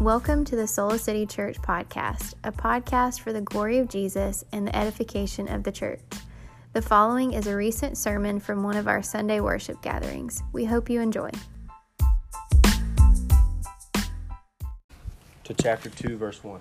[0.00, 4.64] Welcome to the Soul City Church podcast, a podcast for the glory of Jesus and
[4.64, 5.98] the edification of the church.
[6.72, 10.44] The following is a recent sermon from one of our Sunday worship gatherings.
[10.52, 11.30] We hope you enjoy.
[15.42, 16.60] To chapter 2, verse 1.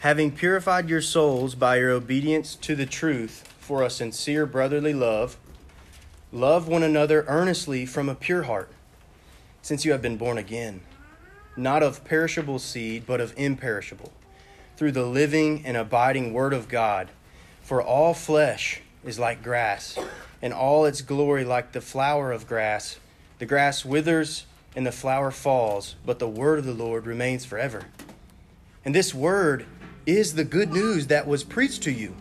[0.00, 5.36] Having purified your souls by your obedience to the truth for a sincere brotherly love,
[6.32, 8.72] love one another earnestly from a pure heart,
[9.62, 10.80] since you have been born again
[11.56, 14.12] not of perishable seed, but of imperishable,
[14.76, 17.08] through the living and abiding Word of God.
[17.62, 19.98] For all flesh is like grass,
[20.42, 22.98] and all its glory like the flower of grass.
[23.38, 24.44] The grass withers
[24.76, 27.84] and the flower falls, but the word of the Lord remains forever.
[28.84, 29.66] And this word
[30.06, 32.14] is the good news that was preached to you.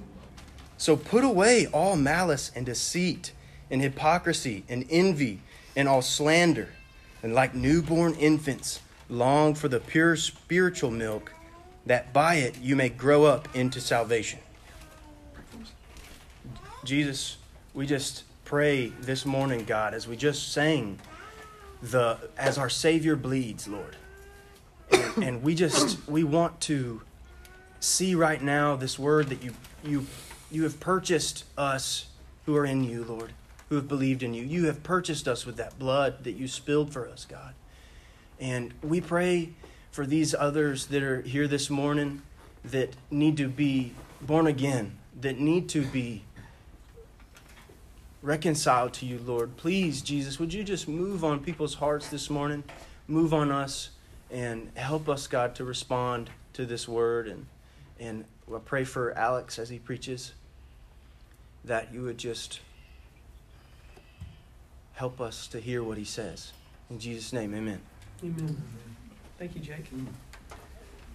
[0.77, 3.31] So put away all malice and deceit
[3.69, 5.41] and hypocrisy and envy
[5.75, 6.69] and all slander,
[7.22, 11.33] and like newborn infants, long for the pure spiritual milk,
[11.85, 14.39] that by it you may grow up into salvation.
[16.85, 17.38] Jesus,
[17.73, 20.99] we just pray this morning, God, as we just sang
[21.81, 23.95] the as our Savior bleeds, Lord.
[24.91, 27.01] And, and we just we want to
[27.79, 30.07] see right now this word that you you
[30.51, 32.07] you have purchased us
[32.45, 33.33] who are in you, Lord,
[33.69, 34.44] who have believed in you.
[34.44, 37.53] You have purchased us with that blood that you spilled for us, God.
[38.39, 39.49] And we pray
[39.91, 42.21] for these others that are here this morning
[42.63, 46.23] that need to be born again, that need to be
[48.21, 49.57] reconciled to you, Lord.
[49.57, 52.63] Please, Jesus, would you just move on people's hearts this morning,
[53.07, 53.89] move on us,
[54.29, 57.27] and help us, God, to respond to this word.
[57.27, 57.45] And,
[57.99, 60.33] and I pray for Alex as he preaches
[61.65, 62.59] that you would just
[64.93, 66.51] help us to hear what he says.
[66.89, 67.81] In Jesus' name, amen.
[68.23, 68.58] Amen.
[69.38, 69.86] Thank you, Jake.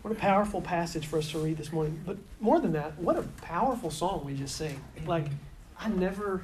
[0.03, 2.01] What a powerful passage for us to read this morning.
[2.07, 4.81] But more than that, what a powerful song we just sang.
[5.07, 5.27] Like,
[5.79, 6.43] I never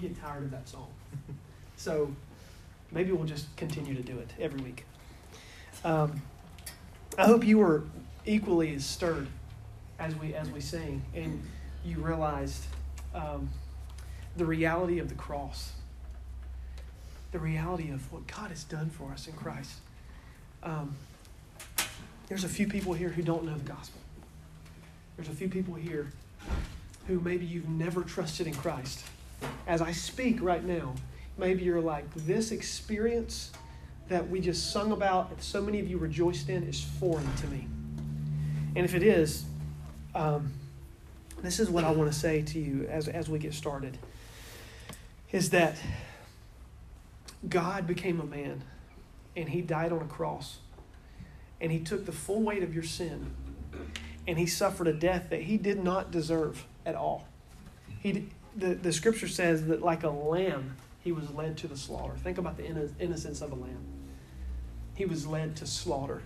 [0.00, 0.88] get tired of that song.
[1.76, 2.12] So
[2.90, 4.84] maybe we'll just continue to do it every week.
[5.84, 6.20] Um,
[7.16, 7.84] I hope you were
[8.26, 9.28] equally as stirred
[10.00, 11.40] as we as we sang, and
[11.84, 12.64] you realized
[13.14, 13.48] um,
[14.36, 15.70] the reality of the cross
[17.32, 19.78] the reality of what God has done for us in Christ.
[20.62, 20.96] Um,
[22.28, 24.00] there's a few people here who don't know the gospel.
[25.16, 26.12] There's a few people here
[27.06, 29.04] who maybe you've never trusted in Christ.
[29.66, 30.94] As I speak right now,
[31.36, 33.50] maybe you're like, this experience
[34.08, 37.46] that we just sung about, that so many of you rejoiced in, is foreign to
[37.48, 37.66] me.
[38.76, 39.44] And if it is,
[40.14, 40.52] um,
[41.42, 43.96] this is what I want to say to you as, as we get started
[45.30, 45.76] is that
[47.46, 48.64] God became a man
[49.36, 50.58] and he died on a cross
[51.60, 53.30] and he took the full weight of your sin
[54.26, 57.28] and he suffered a death that he did not deserve at all.
[58.00, 62.14] He, the, the scripture says that like a lamb, he was led to the slaughter.
[62.16, 62.66] Think about the
[62.98, 63.84] innocence of a lamb.
[64.94, 66.22] He was led to slaughter.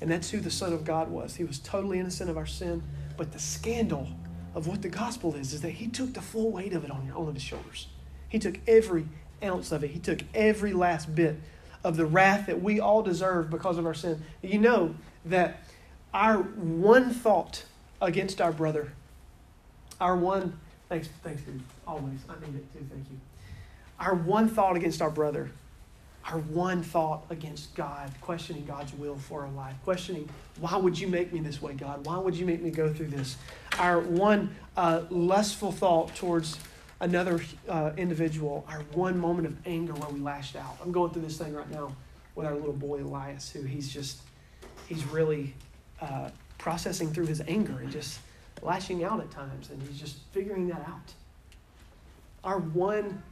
[0.00, 1.36] And that's who the Son of God was.
[1.36, 2.82] He was totally innocent of our sin.
[3.16, 4.08] But the scandal
[4.54, 7.12] of what the gospel is, is that he took the full weight of it on,
[7.14, 7.88] on his shoulders.
[8.28, 9.06] He took every
[9.42, 9.90] ounce of it.
[9.90, 11.36] He took every last bit
[11.82, 14.22] of the wrath that we all deserve because of our sin.
[14.42, 14.94] You know
[15.26, 15.62] that
[16.12, 17.64] our one thought
[18.00, 18.92] against our brother,
[20.00, 20.58] our one,
[20.88, 23.20] thanks, thanks, dude, always, I need it too, thank you.
[24.00, 25.50] Our one thought against our brother,
[26.26, 30.28] our one thought against God, questioning God's will for our life, questioning,
[30.58, 32.06] why would you make me this way, God?
[32.06, 33.36] Why would you make me go through this?
[33.78, 36.58] Our one uh, lustful thought towards
[37.04, 37.38] another
[37.68, 40.78] uh, individual, our one moment of anger where we lashed out.
[40.82, 41.94] I'm going through this thing right now
[42.34, 44.20] with our little boy Elias, who he's just,
[44.88, 45.54] he's really
[46.00, 48.20] uh, processing through his anger and just
[48.62, 51.12] lashing out at times, and he's just figuring that out.
[52.42, 53.22] Our one,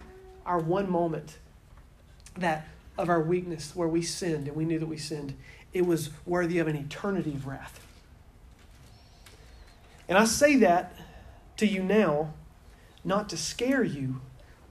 [0.44, 1.38] our one moment
[2.36, 2.68] that
[2.98, 5.34] of our weakness where we sinned and we knew that we sinned,
[5.72, 7.80] it was worthy of an eternity of wrath.
[10.10, 10.94] And I say that
[11.56, 12.34] to you now
[13.04, 14.20] not to scare you,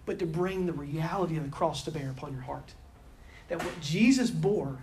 [0.05, 2.73] but to bring the reality of the cross to bear upon your heart.
[3.49, 4.79] That what Jesus bore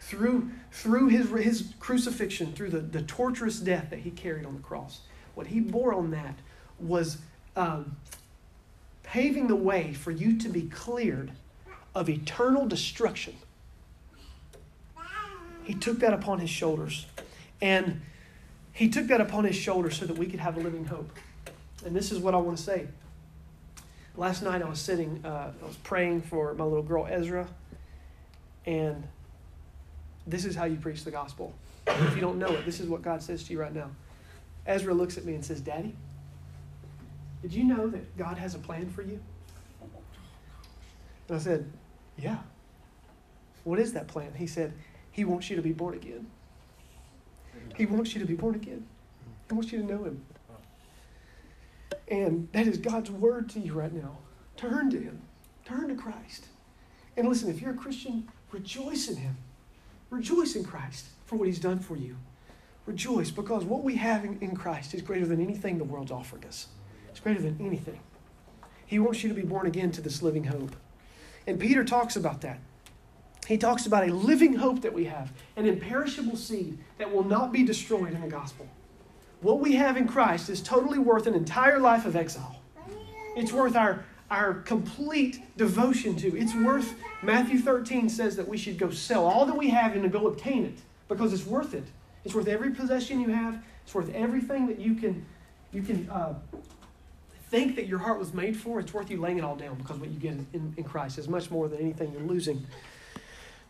[0.00, 4.62] through, through his, his crucifixion, through the, the torturous death that he carried on the
[4.62, 5.00] cross,
[5.34, 6.36] what he bore on that
[6.78, 7.18] was
[7.56, 7.96] um,
[9.02, 11.32] paving the way for you to be cleared
[11.94, 13.34] of eternal destruction.
[15.64, 17.06] He took that upon his shoulders.
[17.60, 18.00] And
[18.72, 21.10] he took that upon his shoulders so that we could have a living hope.
[21.84, 22.88] And this is what I want to say.
[24.16, 27.48] Last night I was sitting, uh, I was praying for my little girl Ezra,
[28.66, 29.02] and
[30.26, 31.54] this is how you preach the gospel.
[31.86, 33.90] If you don't know it, this is what God says to you right now.
[34.66, 35.96] Ezra looks at me and says, Daddy,
[37.40, 39.20] did you know that God has a plan for you?
[41.28, 41.70] And I said,
[42.16, 42.38] Yeah.
[43.64, 44.32] What is that plan?
[44.36, 44.72] He said,
[45.10, 46.26] He wants you to be born again.
[47.76, 48.86] He wants you to be born again.
[49.48, 50.22] He wants you to know Him.
[52.08, 54.18] And that is God's word to you right now.
[54.56, 55.22] Turn to Him,
[55.64, 56.46] turn to Christ.
[57.16, 59.36] And listen, if you're a Christian, rejoice in Him.
[60.10, 62.16] Rejoice in Christ for what He's done for you.
[62.86, 66.66] Rejoice because what we have in Christ is greater than anything the world's offering us.
[67.08, 68.00] It's greater than anything.
[68.86, 70.74] He wants you to be born again to this living hope.
[71.46, 72.58] And Peter talks about that.
[73.46, 77.52] He talks about a living hope that we have, an imperishable seed that will not
[77.52, 78.68] be destroyed in the gospel.
[79.42, 82.60] What we have in Christ is totally worth an entire life of exile.
[83.36, 86.36] It's worth our, our complete devotion to.
[86.36, 90.04] It's worth, Matthew 13 says that we should go sell all that we have and
[90.04, 90.78] to go obtain it
[91.08, 91.84] because it's worth it.
[92.24, 93.60] It's worth every possession you have.
[93.84, 95.26] It's worth everything that you can,
[95.72, 96.34] you can uh,
[97.50, 98.78] think that your heart was made for.
[98.78, 101.28] It's worth you laying it all down because what you get in, in Christ is
[101.28, 102.64] much more than anything you're losing.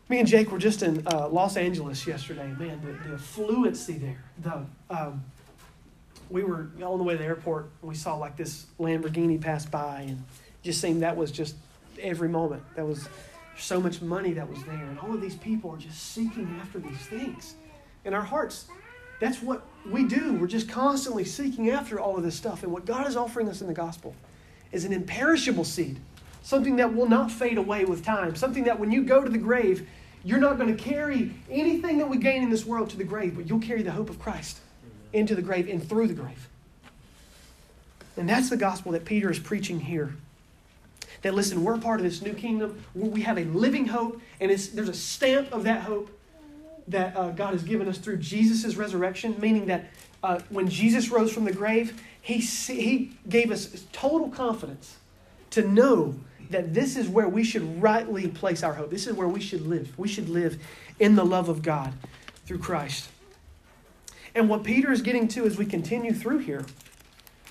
[0.07, 2.53] Me and Jake were just in uh, Los Angeles yesterday.
[2.59, 4.23] Man, the, the fluency there.
[4.43, 5.23] The um,
[6.33, 9.67] we were on the way to the airport and we saw like this Lamborghini pass
[9.67, 10.23] by and
[10.63, 11.55] just seemed that was just
[12.01, 12.63] every moment.
[12.75, 13.07] That was
[13.55, 14.73] so much money that was there.
[14.73, 17.53] And all of these people are just seeking after these things.
[18.03, 18.65] In our hearts,
[19.19, 20.33] that's what we do.
[20.33, 22.63] We're just constantly seeking after all of this stuff.
[22.63, 24.15] And what God is offering us in the gospel
[24.71, 25.99] is an imperishable seed,
[26.41, 29.37] something that will not fade away with time, something that when you go to the
[29.37, 29.87] grave,
[30.23, 33.35] you're not going to carry anything that we gain in this world to the grave,
[33.35, 34.61] but you'll carry the hope of Christ
[35.13, 36.49] into the grave and through the grave.
[38.17, 40.15] And that's the gospel that Peter is preaching here.
[41.21, 42.83] That listen, we're part of this new kingdom.
[42.93, 46.09] We have a living hope, and there's a stamp of that hope
[46.89, 49.85] that uh, God has given us through Jesus' resurrection, meaning that
[50.21, 54.97] uh, when Jesus rose from the grave, he, he gave us total confidence
[55.51, 56.15] to know
[56.49, 58.89] that this is where we should rightly place our hope.
[58.89, 59.97] This is where we should live.
[59.97, 60.61] We should live
[60.99, 61.93] in the love of God
[62.45, 63.09] through Christ.
[64.35, 66.65] And what Peter is getting to as we continue through here,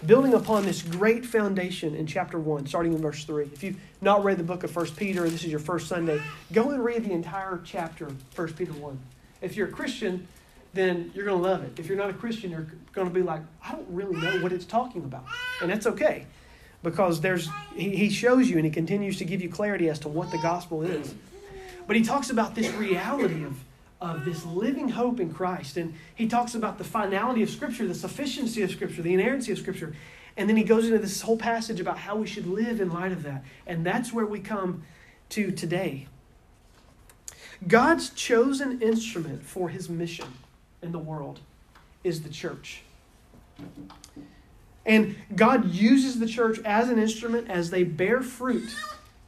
[0.05, 3.45] building upon this great foundation in chapter 1, starting in verse 3.
[3.53, 6.21] If you've not read the book of 1 Peter, and this is your first Sunday,
[6.53, 8.99] go and read the entire chapter, of 1 Peter 1.
[9.41, 10.27] If you're a Christian,
[10.75, 11.79] then you're going to love it.
[11.79, 14.53] If you're not a Christian, you're going to be like, I don't really know what
[14.53, 15.25] it's talking about.
[15.61, 16.27] And that's okay
[16.83, 20.31] because there's he shows you and he continues to give you clarity as to what
[20.31, 21.15] the gospel is.
[21.87, 23.57] But he talks about this reality of
[24.03, 25.77] of this living hope in Christ.
[25.77, 29.59] And he talks about the finality of Scripture, the sufficiency of Scripture, the inerrancy of
[29.59, 29.95] Scripture.
[30.37, 33.13] And then he goes into this whole passage about how we should live in light
[33.13, 33.45] of that.
[33.67, 34.83] And that's where we come
[35.31, 36.09] to today.
[37.67, 40.27] God's chosen instrument for his mission
[40.83, 41.39] in the world
[42.03, 42.83] is the church.
[44.85, 48.69] And God uses the church as an instrument as they bear fruit,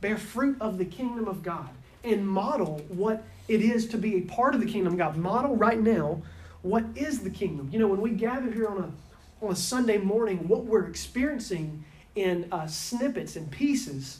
[0.01, 1.69] bear fruit of the kingdom of God,
[2.05, 5.17] and model what it is to be a part of the kingdom of God.
[5.17, 6.23] Model right now
[6.65, 7.69] what is the kingdom.
[7.71, 11.85] You know, when we gather here on a, on a Sunday morning, what we're experiencing
[12.15, 14.19] in uh, snippets and pieces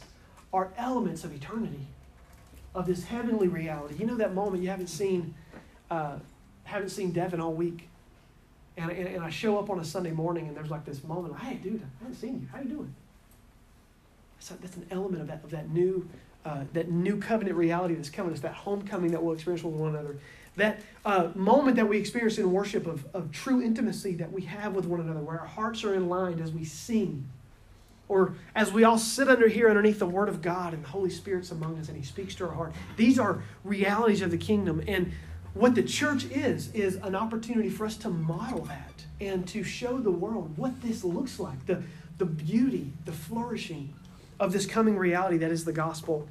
[0.53, 1.87] are elements of eternity,
[2.75, 3.95] of this heavenly reality.
[3.97, 5.33] You know that moment you haven't seen,
[5.89, 6.17] uh,
[6.65, 7.89] haven't seen Devin all week,
[8.77, 11.35] and, and, and, I show up on a Sunday morning and there's like this moment,
[11.39, 12.47] hey, dude, I haven't seen you.
[12.51, 12.93] How you doing?
[14.61, 16.07] That's an element of that, of that new
[16.45, 18.31] uh, that new covenant reality that's coming.
[18.31, 20.17] It's that homecoming that we'll experience with one another.
[20.57, 24.73] That uh, moment that we experience in worship of, of true intimacy that we have
[24.73, 27.27] with one another, where our hearts are in line as we sing.
[28.07, 31.09] Or as we all sit under here underneath the Word of God and the Holy
[31.09, 32.73] Spirit's among us and He speaks to our heart.
[32.95, 34.83] These are realities of the kingdom.
[34.87, 35.11] And
[35.55, 39.97] what the church is, is an opportunity for us to model that and to show
[39.97, 41.81] the world what this looks like the,
[42.17, 43.93] the beauty, the flourishing,
[44.39, 46.27] of this coming reality that is the gospel.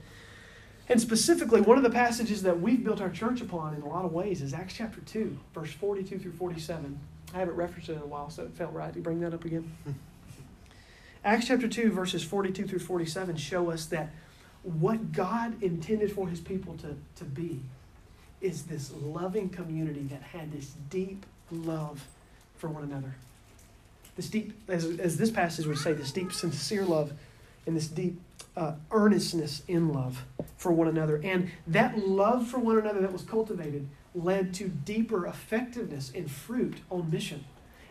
[0.88, 4.04] And specifically, one of the passages that we've built our church upon in a lot
[4.04, 6.98] of ways is Acts chapter 2, verse 42 through 47.
[7.34, 9.44] I haven't referenced it in a while, so it felt right to bring that up
[9.44, 9.72] again.
[11.24, 14.10] Acts chapter 2, verses 42 through 47 show us that
[14.62, 17.60] what God intended for his people to, to be
[18.42, 22.06] is this loving community that had this deep love
[22.56, 23.14] for one another.
[24.16, 27.14] This deep, as, as this passage would say, this deep, sincere love
[27.66, 28.20] and this deep
[28.56, 30.24] uh, earnestness in love
[30.56, 31.20] for one another.
[31.24, 36.78] And that love for one another that was cultivated led to deeper effectiveness and fruit
[36.90, 37.44] on mission.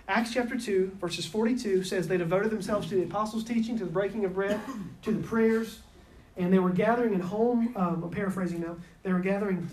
[0.08, 3.92] Acts chapter 2, verses 42 says, They devoted themselves to the apostles' teaching, to the
[3.92, 4.60] breaking of bread,
[5.02, 5.80] to the prayers,
[6.36, 7.74] and they were gathering in home.
[7.76, 8.76] Um, I'm paraphrasing now.
[9.04, 9.70] They were gathering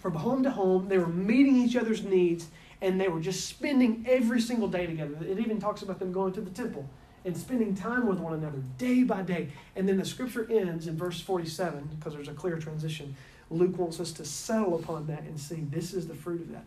[0.00, 0.88] from home to home.
[0.88, 2.46] They were meeting each other's needs,
[2.80, 5.16] and they were just spending every single day together.
[5.22, 6.88] It even talks about them going to the temple
[7.28, 9.50] and spending time with one another day by day.
[9.76, 13.14] And then the scripture ends in verse 47 because there's a clear transition.
[13.50, 16.64] Luke wants us to settle upon that and see this is the fruit of that.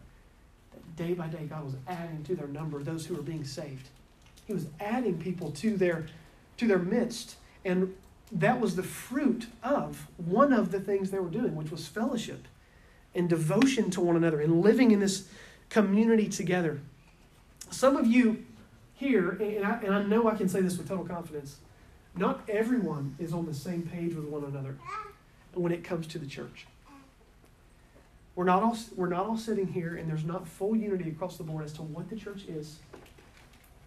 [0.72, 3.90] That day by day, God was adding to their number those who were being saved.
[4.46, 6.06] He was adding people to their
[6.58, 7.38] to their midst.
[7.66, 7.96] And
[8.32, 12.48] that was the fruit of one of the things they were doing, which was fellowship
[13.16, 15.28] and devotion to one another and living in this
[15.70, 16.82] community together.
[17.72, 18.46] Some of you
[19.02, 21.58] here, and I, and I know I can say this with total confidence,
[22.16, 24.78] not everyone is on the same page with one another
[25.54, 26.68] when it comes to the church.
[28.36, 31.44] We're not all, we're not all sitting here, and there's not full unity across the
[31.44, 32.78] board as to what the church is,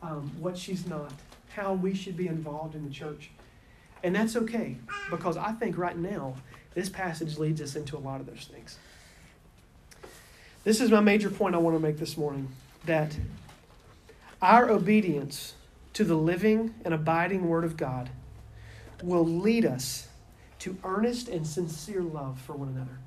[0.02, 1.12] um, what she's not,
[1.54, 3.30] how we should be involved in the church.
[4.02, 4.76] And that's okay,
[5.10, 6.34] because I think right now,
[6.74, 8.78] this passage leads us into a lot of those things.
[10.64, 12.48] This is my major point I want to make this morning
[12.84, 13.16] that
[14.44, 15.54] our obedience
[15.94, 18.10] to the living and abiding Word of God
[19.02, 20.08] will lead us
[20.58, 22.98] to earnest and sincere love for one another.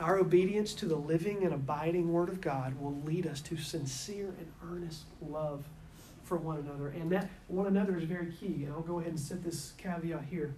[0.00, 4.34] Our obedience to the living and abiding Word of God will lead us to sincere
[4.38, 5.64] and earnest love
[6.24, 6.88] for one another.
[6.88, 8.64] And that one another is very key.
[8.64, 10.52] And I'll go ahead and set this caveat here.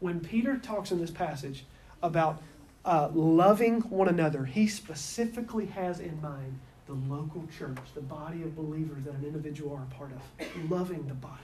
[0.00, 1.64] When Peter talks in this passage
[2.02, 2.42] about
[2.84, 6.58] uh, loving one another, he specifically has in mind
[6.88, 11.06] the local church, the body of believers that an individual are a part of, loving
[11.06, 11.34] the body.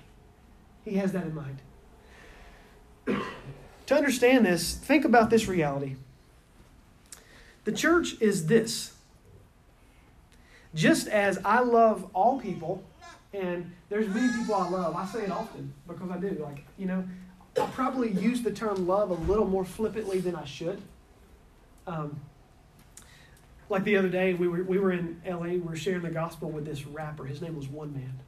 [0.85, 1.59] He has that in mind.
[3.87, 5.97] to understand this, think about this reality.
[7.65, 8.93] The church is this.
[10.75, 12.83] Just as I love all people,
[13.35, 16.31] and there's many people I love, I say it often because I do.
[16.43, 17.05] Like, you know,
[17.61, 20.81] I probably use the term love a little more flippantly than I should.
[21.87, 22.19] Um,
[23.75, 26.49] like the other day, we were, we were in LA, we were sharing the gospel
[26.49, 27.25] with this rapper.
[27.25, 28.21] His name was One Man.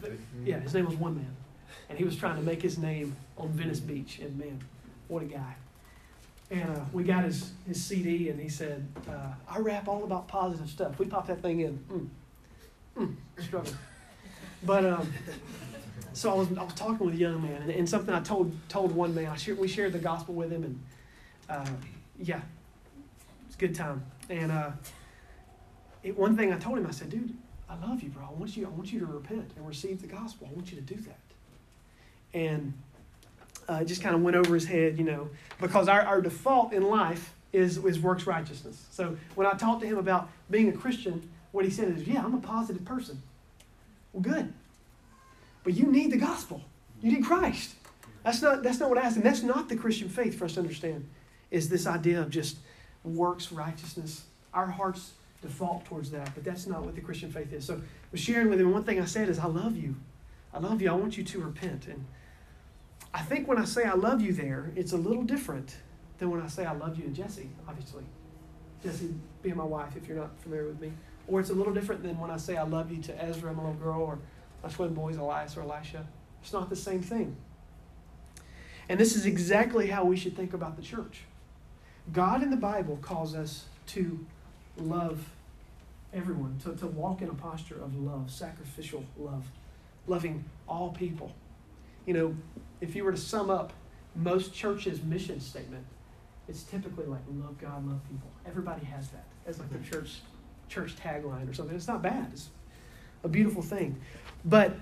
[0.00, 1.36] Think, yeah, his name was One Man.
[1.88, 4.18] And he was trying to make his name on Venice Beach.
[4.18, 4.60] And man,
[5.06, 5.54] what a guy.
[6.50, 10.26] And uh, we got his, his CD, and he said, uh, I rap all about
[10.26, 10.98] positive stuff.
[10.98, 11.78] We popped that thing in.
[11.88, 12.08] Mm.
[12.98, 13.78] Mm, struggling.
[14.64, 15.12] But um,
[16.14, 18.52] so I was, I was talking with a young man, and, and something I told
[18.68, 20.80] told one man, I shared, we shared the gospel with him, and
[21.48, 21.70] uh,
[22.18, 22.40] yeah,
[23.60, 24.02] good time.
[24.30, 24.70] And uh,
[26.02, 27.36] it, one thing I told him, I said, dude,
[27.68, 28.24] I love you, bro.
[28.24, 30.48] I want you, I want you to repent and receive the gospel.
[30.50, 31.18] I want you to do that.
[32.32, 32.72] And
[33.68, 35.28] uh, it just kind of went over his head, you know,
[35.60, 38.86] because our, our default in life is, is works righteousness.
[38.90, 42.24] So when I talked to him about being a Christian, what he said is, yeah,
[42.24, 43.22] I'm a positive person.
[44.12, 44.52] Well, good.
[45.64, 46.62] But you need the gospel.
[47.02, 47.74] You need Christ.
[48.24, 49.16] That's not, that's not what I asked.
[49.16, 51.06] And that's not the Christian faith for us to understand,
[51.50, 52.56] is this idea of just
[53.04, 54.24] works righteousness.
[54.52, 57.64] Our hearts default towards that, but that's not what the Christian faith is.
[57.64, 57.80] So
[58.12, 59.96] was sharing with him, one thing I said is, I love you.
[60.52, 60.90] I love you.
[60.90, 61.86] I want you to repent.
[61.86, 62.04] And
[63.14, 65.76] I think when I say I love you there, it's a little different
[66.18, 68.04] than when I say I love you to Jesse, obviously.
[68.82, 70.92] Jesse being my wife, if you're not familiar with me.
[71.26, 73.62] Or it's a little different than when I say I love you to Ezra, my
[73.62, 74.18] little girl, or
[74.62, 76.06] my twin boys, Elias or Elisha.
[76.42, 77.36] It's not the same thing.
[78.88, 81.22] And this is exactly how we should think about the church.
[82.12, 84.24] God in the Bible calls us to
[84.76, 85.30] love
[86.12, 89.44] everyone, to, to walk in a posture of love, sacrificial love,
[90.06, 91.32] loving all people.
[92.06, 92.36] You know,
[92.80, 93.72] if you were to sum up
[94.16, 95.84] most churches' mission statement,
[96.48, 98.28] it's typically like love God, love people.
[98.46, 99.92] Everybody has that as like their mm-hmm.
[99.92, 100.20] church
[100.68, 101.74] church tagline or something.
[101.74, 102.28] It's not bad.
[102.32, 102.48] It's
[103.24, 104.00] a beautiful thing.
[104.44, 104.76] But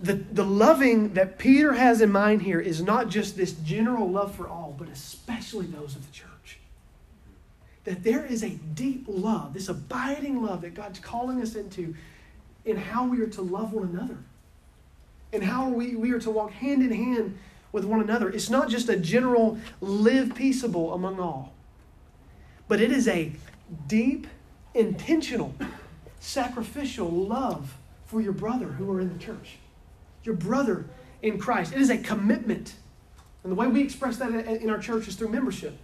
[0.00, 4.34] the, the loving that Peter has in mind here is not just this general love
[4.34, 6.58] for all, but especially those of the church.
[7.84, 11.94] That there is a deep love, this abiding love that God's calling us into
[12.64, 14.18] in how we are to love one another
[15.32, 17.38] and how we, we are to walk hand in hand
[17.72, 18.28] with one another.
[18.28, 21.52] It's not just a general live peaceable among all,
[22.68, 23.32] but it is a
[23.86, 24.26] deep,
[24.74, 25.54] intentional,
[26.20, 27.76] sacrificial love
[28.06, 29.58] for your brother who are in the church,
[30.26, 30.86] your brother
[31.22, 31.72] in Christ.
[31.72, 32.74] It is a commitment.
[33.42, 35.78] And the way we express that in our church is through membership.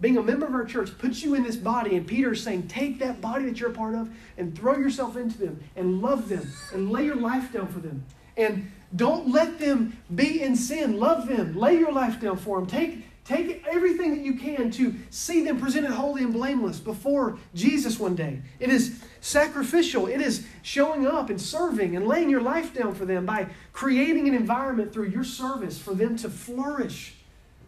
[0.00, 2.66] Being a member of our church puts you in this body, and Peter is saying,
[2.66, 6.28] take that body that you're a part of and throw yourself into them and love
[6.28, 8.04] them and lay your life down for them
[8.36, 10.98] and don't let them be in sin.
[10.98, 11.56] Love them.
[11.56, 12.66] Lay your life down for them.
[12.66, 17.98] Take, take everything that you can to see them presented holy and blameless before Jesus
[17.98, 18.42] one day.
[18.58, 20.06] It is sacrificial.
[20.06, 24.28] It is showing up and serving and laying your life down for them by creating
[24.28, 27.14] an environment through your service for them to flourish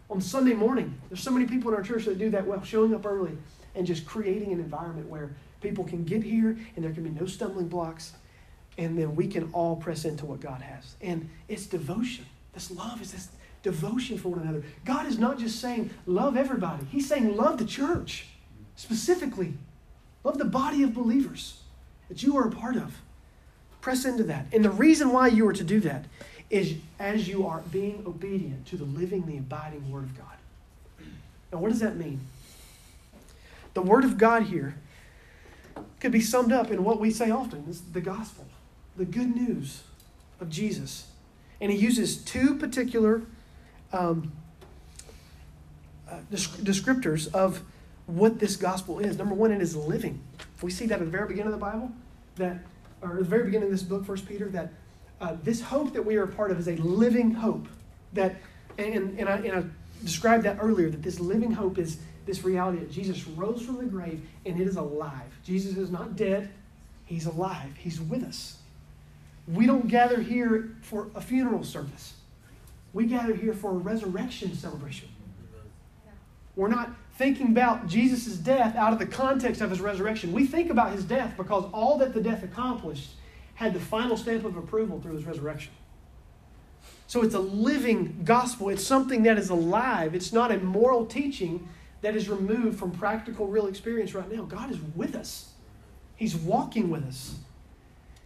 [0.09, 2.93] On Sunday morning, there's so many people in our church that do that well, showing
[2.93, 3.35] up early
[3.73, 7.25] and just creating an environment where people can get here and there can be no
[7.25, 8.13] stumbling blocks
[8.77, 10.95] and then we can all press into what God has.
[11.01, 12.25] And it's devotion.
[12.53, 13.29] This love is this
[13.65, 14.63] devotion for one another.
[14.85, 18.27] God is not just saying love everybody, He's saying love the church
[18.75, 19.53] specifically.
[20.23, 21.61] Love the body of believers
[22.07, 23.01] that you are a part of.
[23.81, 24.47] Press into that.
[24.53, 26.05] And the reason why you are to do that
[26.49, 31.07] is as you are being obedient to the living, the abiding Word of God.
[31.51, 32.21] Now, what does that mean?
[33.75, 34.75] The Word of God here
[35.99, 38.45] could be summed up in what we say often is the gospel,
[38.95, 39.83] the good news
[40.39, 41.07] of Jesus.
[41.61, 43.21] And he uses two particular
[43.93, 44.31] um,
[46.09, 47.61] uh, descriptors of
[48.07, 49.17] what this gospel is.
[49.17, 50.21] Number one, it is living.
[50.61, 51.91] We see that at the very beginning of the Bible,
[52.35, 52.57] that,
[53.01, 54.71] or the very beginning of this book, First Peter, that
[55.21, 57.67] uh, this hope that we are a part of is a living hope.
[58.13, 58.35] That,
[58.77, 59.63] and, and, I, and I
[60.03, 63.85] described that earlier, that this living hope is this reality that Jesus rose from the
[63.85, 65.39] grave and it is alive.
[65.43, 66.49] Jesus is not dead,
[67.05, 68.57] he's alive, he's with us.
[69.47, 72.13] We don't gather here for a funeral service.
[72.95, 75.09] We gather here for a resurrection celebration.
[76.55, 80.31] We're not thinking about Jesus' death out of the context of his resurrection.
[80.31, 83.09] We think about his death because all that the death accomplished
[83.55, 85.73] had the final stamp of approval through his resurrection.
[87.07, 88.69] So it's a living gospel.
[88.69, 90.15] It's something that is alive.
[90.15, 91.67] It's not a moral teaching
[92.01, 94.43] that is removed from practical, real experience right now.
[94.43, 95.51] God is with us,
[96.15, 97.35] He's walking with us.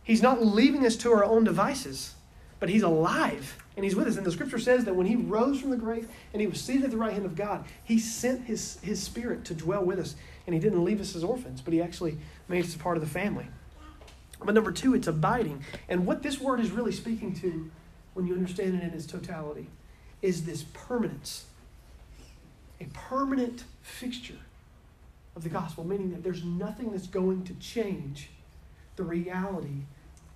[0.04, 2.14] He's not leaving us to our own devices,
[2.60, 4.17] but He's alive and He's with us.
[4.17, 6.83] And the scripture says that when He rose from the grave and He was seated
[6.83, 10.17] at the right hand of God, He sent His, his Spirit to dwell with us.
[10.45, 12.17] And He didn't leave us as orphans, but He actually
[12.50, 13.48] made us a part of the family.
[14.43, 15.63] But number two, it's abiding.
[15.88, 17.71] And what this word is really speaking to,
[18.15, 19.67] when you understand it in its totality,
[20.21, 21.45] is this permanence.
[22.81, 24.39] A permanent fixture
[25.37, 28.29] of the gospel, meaning that there's nothing that's going to change
[28.98, 29.85] the reality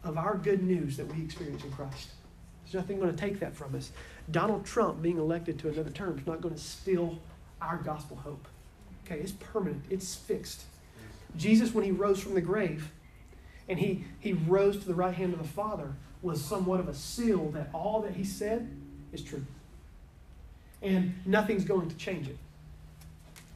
[0.01, 2.07] of our good news that we experience in Christ.
[2.63, 3.91] There's nothing going to take that from us.
[4.31, 7.19] Donald Trump being elected to another term is not going to steal
[7.61, 8.47] our gospel hope.
[9.05, 10.63] Okay, it's permanent, it's fixed.
[11.35, 12.91] Jesus, when he rose from the grave
[13.67, 16.93] and he, he rose to the right hand of the Father, was somewhat of a
[16.93, 18.69] seal that all that he said
[19.11, 19.45] is true.
[20.81, 22.37] And nothing's going to change it.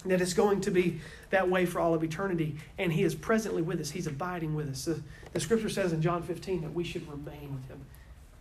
[0.06, 2.56] That it's going to be that way for all of eternity.
[2.78, 4.86] And he is presently with us, he's abiding with us.
[4.86, 5.02] The,
[5.34, 7.86] the scripture says in John 15 that we should remain with him.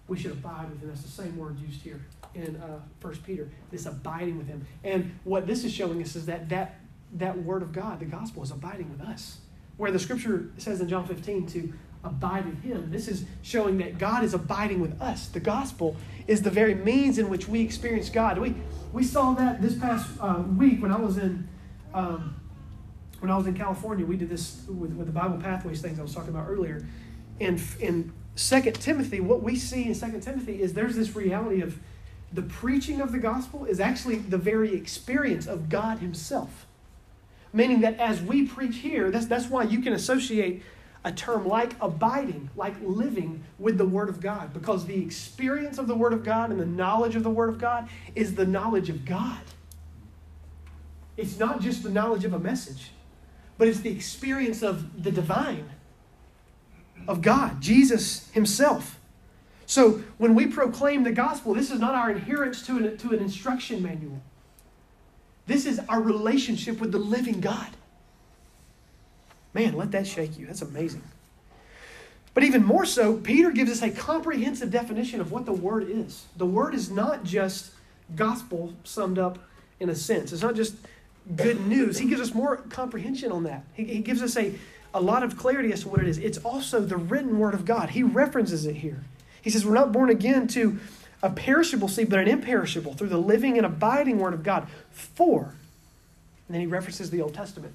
[0.08, 0.88] We should abide with him.
[0.88, 2.00] That's the same word used here
[2.34, 4.66] in uh, 1 Peter, this abiding with him.
[4.84, 6.80] And what this is showing us is that, that
[7.14, 9.38] that word of God, the gospel, is abiding with us.
[9.76, 11.72] Where the scripture says in John 15 to
[12.04, 15.28] abide in him, this is showing that God is abiding with us.
[15.28, 18.38] The gospel is the very means in which we experience God.
[18.38, 18.54] We,
[18.92, 21.48] we saw that this past uh, week when I was in.
[21.92, 22.34] Um,
[23.20, 26.02] when I was in California, we did this with, with the Bible Pathways things I
[26.02, 26.86] was talking about earlier.
[27.40, 31.78] And in Second Timothy, what we see in Second Timothy is there's this reality of
[32.32, 36.66] the preaching of the gospel is actually the very experience of God Himself.
[37.52, 40.62] Meaning that as we preach here, that's, that's why you can associate
[41.04, 45.86] a term like abiding, like living with the Word of God, because the experience of
[45.86, 48.90] the Word of God and the knowledge of the Word of God is the knowledge
[48.90, 49.40] of God.
[51.16, 52.90] It's not just the knowledge of a message,
[53.56, 55.70] but it's the experience of the divine
[57.08, 58.98] of God, Jesus Himself.
[59.66, 63.18] So when we proclaim the gospel, this is not our adherence to an, to an
[63.18, 64.20] instruction manual.
[65.46, 67.68] This is our relationship with the living God.
[69.54, 70.46] Man, let that shake you.
[70.46, 71.02] That's amazing.
[72.34, 76.26] But even more so, Peter gives us a comprehensive definition of what the word is.
[76.36, 77.72] The word is not just
[78.14, 79.38] gospel summed up
[79.80, 80.74] in a sense, it's not just
[81.34, 81.98] good news.
[81.98, 83.64] He gives us more comprehension on that.
[83.72, 84.54] He, he gives us a
[84.94, 86.18] a lot of clarity as to what it is.
[86.18, 87.90] It's also the written word of God.
[87.90, 89.04] He references it here.
[89.42, 90.78] He says, We're not born again to
[91.22, 94.68] a perishable seed, but an imperishable through the living and abiding word of God.
[94.90, 97.74] For, and then he references the Old Testament,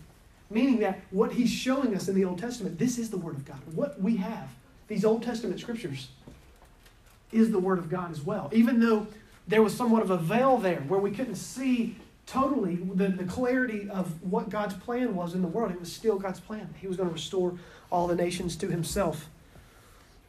[0.50, 3.45] meaning that what he's showing us in the Old Testament, this is the word of
[3.45, 3.60] God.
[3.74, 4.50] What we have,
[4.88, 6.10] these Old Testament scriptures,
[7.32, 8.50] is the word of God as well.
[8.54, 9.08] Even though
[9.47, 13.89] there was somewhat of a veil there where we couldn't see totally the, the clarity
[13.89, 15.71] of what God's plan was in the world.
[15.71, 16.73] It was still God's plan.
[16.79, 17.57] He was going to restore
[17.89, 19.29] all the nations to himself.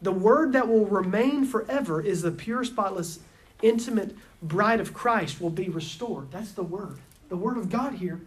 [0.01, 3.21] The word that will remain forever is the pure, spotless,
[3.63, 6.33] intimate bride of Christ will be restored.
[6.33, 6.99] That's the word.
[7.29, 8.21] The word of God here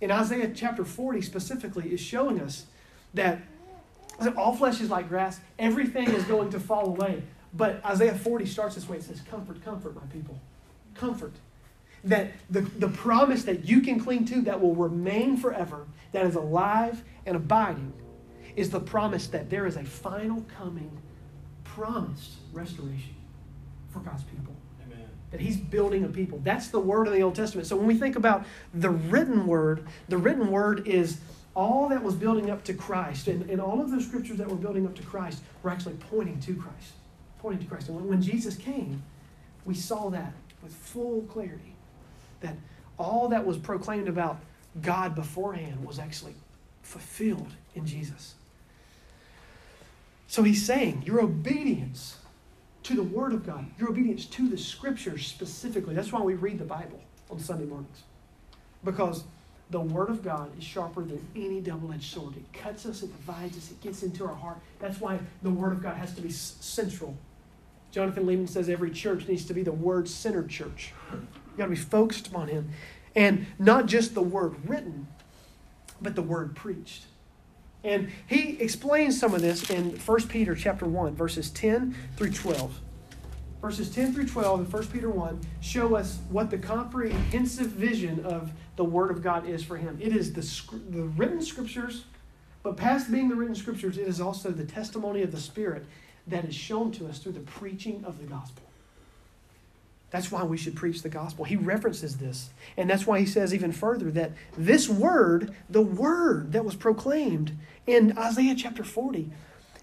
[0.00, 2.66] in Isaiah chapter 40 specifically is showing us
[3.14, 3.40] that
[4.36, 7.22] all flesh is like grass, everything is going to fall away.
[7.52, 10.38] But Isaiah 40 starts this way it says, Comfort, comfort, my people.
[10.94, 11.32] Comfort.
[12.04, 16.34] That the, the promise that you can cling to that will remain forever, that is
[16.34, 17.92] alive and abiding,
[18.56, 20.90] is the promise that there is a final coming,
[21.64, 23.14] promised restoration
[23.90, 24.54] for God's people.
[24.86, 25.06] Amen.
[25.30, 26.40] That He's building a people.
[26.42, 27.66] That's the word of the Old Testament.
[27.66, 31.18] So when we think about the written word, the written word is
[31.54, 33.28] all that was building up to Christ.
[33.28, 36.38] And, and all of those scriptures that were building up to Christ were actually pointing
[36.40, 36.92] to Christ.
[37.40, 37.88] Pointing to Christ.
[37.88, 39.02] And when, when Jesus came,
[39.64, 40.32] we saw that
[40.62, 41.74] with full clarity
[42.40, 42.54] that
[42.98, 44.38] all that was proclaimed about
[44.82, 46.34] God beforehand was actually
[46.82, 48.34] fulfilled in Jesus.
[50.26, 52.18] So he's saying your obedience
[52.84, 55.94] to the Word of God, your obedience to the Scriptures specifically.
[55.94, 58.02] That's why we read the Bible on Sunday mornings.
[58.84, 59.24] Because
[59.70, 62.36] the Word of God is sharper than any double edged sword.
[62.36, 64.58] It cuts us, it divides us, it gets into our heart.
[64.80, 67.16] That's why the Word of God has to be central.
[67.90, 70.92] Jonathan Leeman says every church needs to be the Word centered church.
[71.12, 72.70] You got to be focused upon Him.
[73.16, 75.08] And not just the Word written,
[76.00, 77.04] but the Word preached.
[77.84, 82.80] And he explains some of this in 1 Peter chapter 1, verses 10 through 12.
[83.60, 88.52] Verses 10 through 12 in 1 Peter 1 show us what the comprehensive vision of
[88.76, 89.98] the Word of God is for him.
[90.00, 92.04] It is the, the written scriptures,
[92.62, 95.86] but past being the written scriptures, it is also the testimony of the Spirit
[96.30, 98.64] that is shown to us through the preaching of the gospel.
[100.10, 101.44] That's why we should preach the gospel.
[101.44, 102.50] He references this.
[102.76, 107.56] And that's why he says even further that this word, the word that was proclaimed
[107.86, 109.30] in Isaiah chapter 40,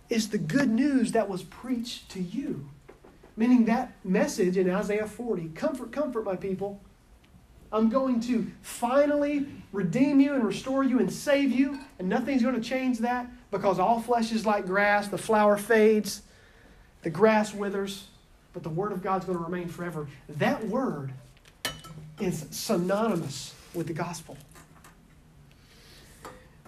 [0.09, 2.67] is the good news that was preached to you.
[3.37, 6.81] Meaning that message in Isaiah 40 comfort, comfort, my people.
[7.71, 12.55] I'm going to finally redeem you and restore you and save you, and nothing's going
[12.55, 16.21] to change that because all flesh is like grass, the flower fades,
[17.05, 18.07] the grass withers
[18.51, 20.07] but the Word of God's going to remain forever.
[20.27, 21.11] That Word
[22.19, 24.37] is synonymous with the gospel.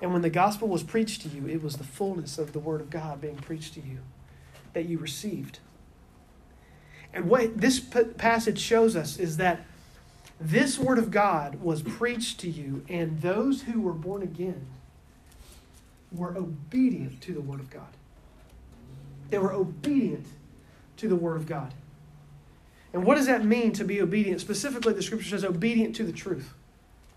[0.01, 2.81] And when the gospel was preached to you, it was the fullness of the Word
[2.81, 3.99] of God being preached to you
[4.73, 5.59] that you received.
[7.13, 9.61] And what this passage shows us is that
[10.41, 14.67] this Word of God was preached to you, and those who were born again
[16.11, 17.87] were obedient to the Word of God.
[19.29, 20.25] They were obedient
[20.97, 21.73] to the Word of God.
[22.93, 24.41] And what does that mean to be obedient?
[24.41, 26.53] Specifically, the scripture says obedient to the truth.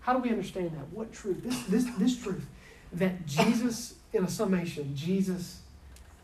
[0.01, 0.87] How do we understand that?
[0.91, 1.43] What truth?
[1.43, 2.45] This, this, this truth
[2.93, 5.61] that Jesus, in a summation, Jesus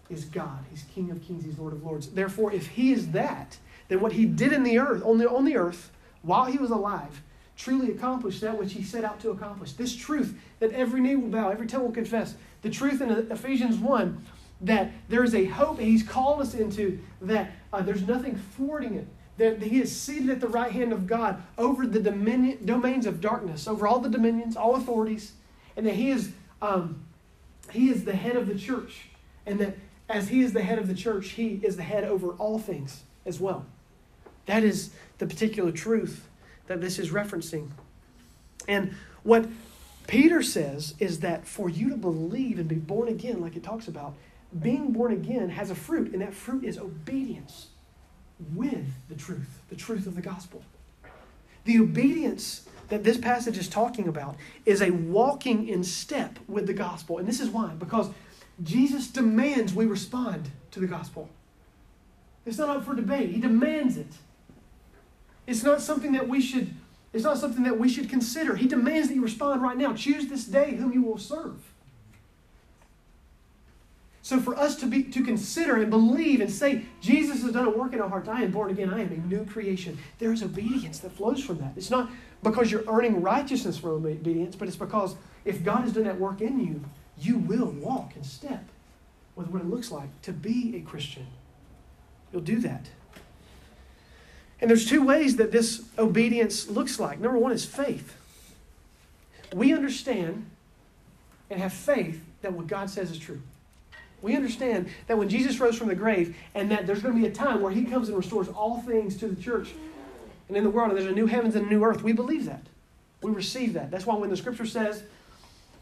[0.10, 0.66] is God.
[0.70, 2.08] He's King of kings, He's Lord of lords.
[2.08, 5.46] Therefore, if He is that, then what He did in the earth, on the, on
[5.46, 5.92] the earth,
[6.24, 7.22] while He was alive,
[7.56, 9.74] truly accomplished that which He set out to accomplish.
[9.74, 12.36] This truth that every knee will bow, every tongue will confess.
[12.62, 14.26] The truth in Ephesians 1
[14.62, 19.08] that there is a hope He's called us into, that uh, there's nothing thwarting it.
[19.38, 23.22] That he is seated at the right hand of God over the dominion, domains of
[23.22, 25.34] darkness, over all the dominions, all authorities,
[25.76, 27.04] and that he is, um,
[27.72, 29.10] he is the head of the church.
[29.46, 29.78] And that
[30.10, 33.04] as he is the head of the church, he is the head over all things
[33.28, 33.66] as well.
[34.48, 34.90] That is
[35.20, 36.28] the particular truth
[36.66, 37.70] that this is referencing.
[38.68, 39.48] And what
[40.08, 43.88] Peter says is that for you to believe and be born again, like it talks
[43.88, 44.16] about,
[44.62, 47.68] being born again has a fruit, and that fruit is obedience
[48.54, 50.64] with the truth, the truth of the gospel.
[51.66, 56.74] The obedience that this passage is talking about is a walking in step with the
[56.74, 57.18] gospel.
[57.18, 58.10] And this is why, because
[58.64, 61.30] Jesus demands we respond to the gospel.
[62.46, 63.32] It's not up for debate.
[63.32, 64.08] He demands it.
[65.46, 66.74] It's not something that we should
[67.14, 68.56] it's not something that we should consider.
[68.56, 69.94] He demands that you respond right now.
[69.94, 71.74] Choose this day whom you will serve.
[74.28, 77.70] So for us to be to consider and believe and say, Jesus has done a
[77.70, 80.44] work in our hearts, I am born again, I am a new creation, there is
[80.44, 81.72] obedience that flows from that.
[81.78, 82.10] It's not
[82.44, 86.42] because you're earning righteousness from obedience, but it's because if God has done that work
[86.42, 86.84] in you,
[87.18, 88.66] you will walk and step
[89.38, 91.28] with what it looks like to be a Christian.
[92.34, 92.88] You'll do that.
[94.60, 97.22] And there's two ways that this obedience looks like.
[97.22, 98.18] Number one is faith.
[99.54, 100.50] We understand
[101.50, 103.42] and have faith that what God says is true.
[104.22, 107.28] We understand that when Jesus rose from the grave and that there's going to be
[107.28, 109.70] a time where he comes and restores all things to the church
[110.48, 112.04] and in the world, and there's a new heavens and a new earth.
[112.04, 112.64] We believe that.
[113.22, 113.92] We receive that.
[113.92, 115.04] That's why when the scripture says,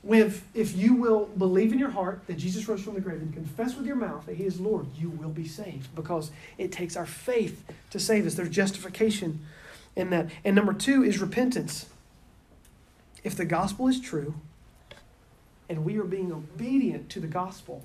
[0.08, 3.34] if, if you will believe in your heart that Jesus rose from the grave and
[3.34, 6.96] confess with your mouth that he is Lord, you will be saved because it takes
[6.96, 8.36] our faith to save us.
[8.36, 9.46] There's justification
[9.96, 10.30] in that.
[10.44, 11.88] And number two is repentance.
[13.24, 14.36] If the gospel is true
[15.68, 17.84] and we are being obedient to the gospel,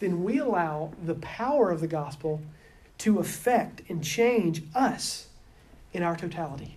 [0.00, 2.40] then we allow the power of the gospel
[2.98, 5.28] to affect and change us
[5.92, 6.76] in our totality.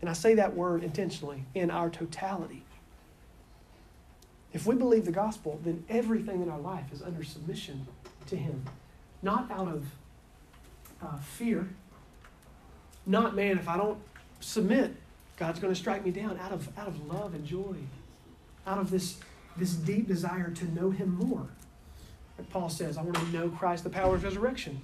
[0.00, 2.62] And I say that word intentionally in our totality.
[4.52, 7.86] If we believe the gospel, then everything in our life is under submission
[8.26, 8.64] to Him.
[9.22, 9.84] Not out of
[11.02, 11.68] uh, fear,
[13.06, 13.98] not, man, if I don't
[14.40, 14.94] submit,
[15.36, 17.76] God's going to strike me down, out of, out of love and joy,
[18.66, 19.18] out of this,
[19.56, 21.46] this deep desire to know Him more.
[22.38, 24.80] Like Paul says, I want to know Christ, the power of resurrection.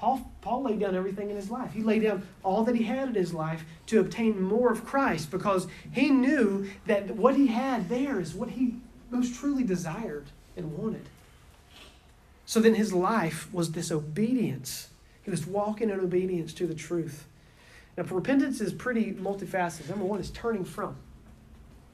[0.00, 1.74] Paul, Paul laid down everything in his life.
[1.74, 5.30] He laid down all that he had in his life to obtain more of Christ
[5.30, 8.76] because he knew that what he had there is what he
[9.10, 11.06] most truly desired and wanted.
[12.46, 14.88] So then his life was this obedience.
[15.22, 17.26] He was walking in obedience to the truth.
[17.96, 19.90] Now, repentance is pretty multifaceted.
[19.90, 20.96] Number one is turning from.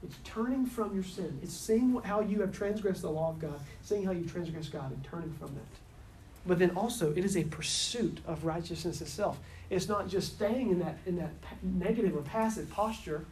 [0.03, 1.39] It's turning from your sin.
[1.43, 4.91] It's seeing how you have transgressed the law of God, seeing how you transgress God,
[4.93, 5.67] and turning from that.
[6.47, 9.39] But then also, it is a pursuit of righteousness itself.
[9.69, 11.33] It's not just staying in that, in that
[11.63, 13.25] negative or passive posture,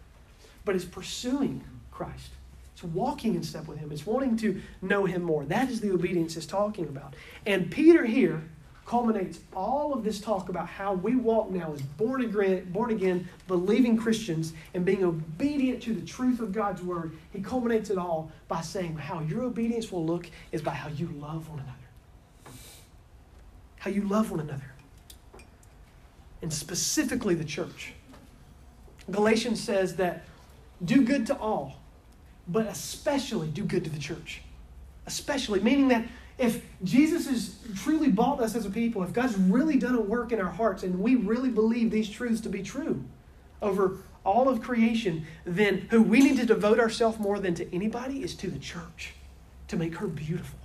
[0.64, 2.30] but it's pursuing Christ.
[2.72, 3.92] It's walking in step with Him.
[3.92, 5.44] It's wanting to know Him more.
[5.44, 7.14] That is the obedience it's talking about.
[7.46, 8.42] And Peter here
[8.86, 13.28] culminates all of this talk about how we walk now as born again, born again,
[13.48, 17.16] believing Christians and being obedient to the truth of God's word.
[17.32, 21.06] He culminates it all by saying how your obedience will look is by how you
[21.18, 21.78] love one another
[23.84, 24.72] how you love one another,
[26.40, 27.92] and specifically the church.
[29.10, 30.24] Galatians says that
[30.82, 31.74] do good to all,
[32.48, 34.40] but especially do good to the church.
[35.06, 36.06] Especially, meaning that
[36.38, 40.32] if Jesus has truly bought us as a people, if God's really done a work
[40.32, 43.04] in our hearts and we really believe these truths to be true
[43.62, 48.22] over all of creation, then who we need to devote ourselves more than to anybody
[48.22, 49.12] is to the church
[49.68, 50.58] to make her beautiful,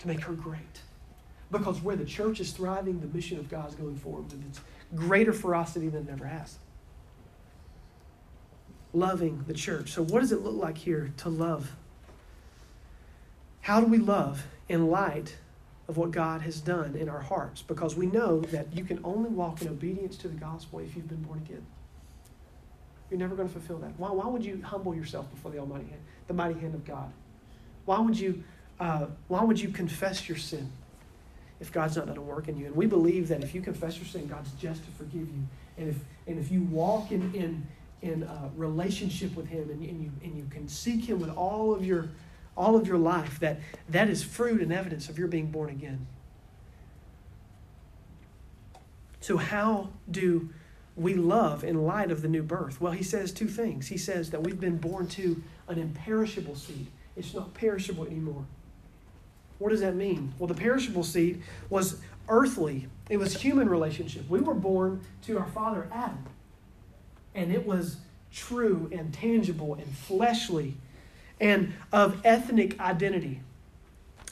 [0.00, 0.80] to make her great.
[1.50, 4.60] Because where the church is thriving, the mission of God is going forward with its
[4.94, 6.58] greater ferocity than it ever has.
[8.92, 9.92] Loving the church.
[9.92, 11.70] So, what does it look like here to love?
[13.64, 15.36] How do we love in light
[15.88, 17.62] of what God has done in our hearts?
[17.62, 21.08] Because we know that you can only walk in obedience to the gospel if you've
[21.08, 21.64] been born again.
[23.10, 23.98] You're never going to fulfill that.
[23.98, 27.10] Why, why would you humble yourself before the Almighty hand, the mighty hand of God?
[27.86, 28.44] Why would you,
[28.80, 30.70] uh, why would you confess your sin?
[31.60, 32.66] if God's not done a work in you.
[32.66, 35.46] And we believe that if you confess your sin, God's just to forgive you.
[35.78, 35.96] And if,
[36.26, 37.66] and if you walk in, in,
[38.02, 41.74] in a relationship with Him and, and, you, and you can seek Him with all
[41.74, 42.08] of your,
[42.56, 46.06] all of your life, that, that is fruit and evidence of your being born again.
[49.20, 50.50] So, how do
[50.96, 52.80] we love in light of the new birth?
[52.80, 53.88] Well, he says two things.
[53.88, 58.44] He says that we've been born to an imperishable seed, it's not perishable anymore.
[59.58, 60.34] What does that mean?
[60.38, 64.28] Well, the perishable seed was earthly, it was human relationship.
[64.28, 66.24] We were born to our father Adam,
[67.34, 67.98] and it was
[68.32, 70.76] true and tangible and fleshly
[71.40, 73.40] and of ethnic identity.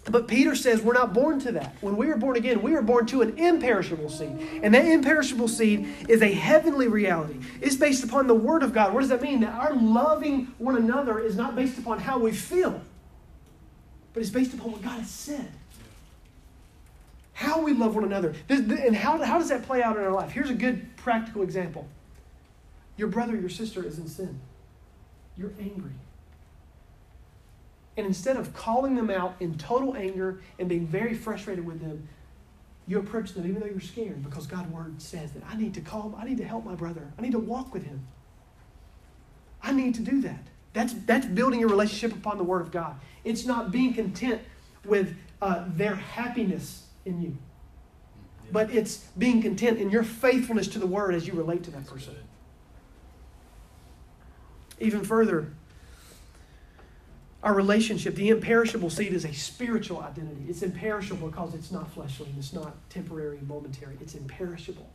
[0.04, 1.76] But Peter says we're not born to that.
[1.80, 4.36] When we are born again, we are born to an imperishable seed.
[4.62, 7.36] And that imperishable seed is a heavenly reality.
[7.60, 8.92] It's based upon the Word of God.
[8.92, 9.40] What does that mean?
[9.40, 12.80] That our loving one another is not based upon how we feel,
[14.12, 15.52] but it's based upon what God has said.
[17.32, 18.34] How we love one another.
[18.48, 20.32] And how, how does that play out in our life?
[20.32, 21.88] Here's a good practical example
[22.96, 24.38] your brother, your sister is in sin.
[25.36, 25.92] You're angry.
[27.96, 32.08] And instead of calling them out in total anger and being very frustrated with them,
[32.86, 35.80] you approach them even though you're scared because God's word says that I need to
[35.80, 38.06] call I need to help my brother, I need to walk with him.
[39.62, 40.42] I need to do that.
[40.72, 42.96] That's, that's building your relationship upon the Word of God.
[43.24, 44.40] It's not being content
[44.84, 47.36] with uh, their happiness in you,
[48.50, 51.86] but it's being content in your faithfulness to the Word as you relate to that
[51.86, 52.16] person.
[54.80, 55.52] Even further,
[57.42, 60.44] our relationship, the imperishable seed is a spiritual identity.
[60.48, 63.96] It's imperishable because it's not fleshly and it's not temporary and momentary.
[64.00, 64.88] It's imperishable.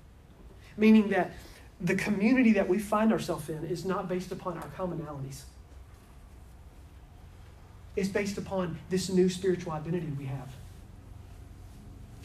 [0.77, 1.33] Meaning that
[1.81, 5.41] the community that we find ourselves in is not based upon our commonalities.
[7.97, 10.53] It's based upon this new spiritual identity we have.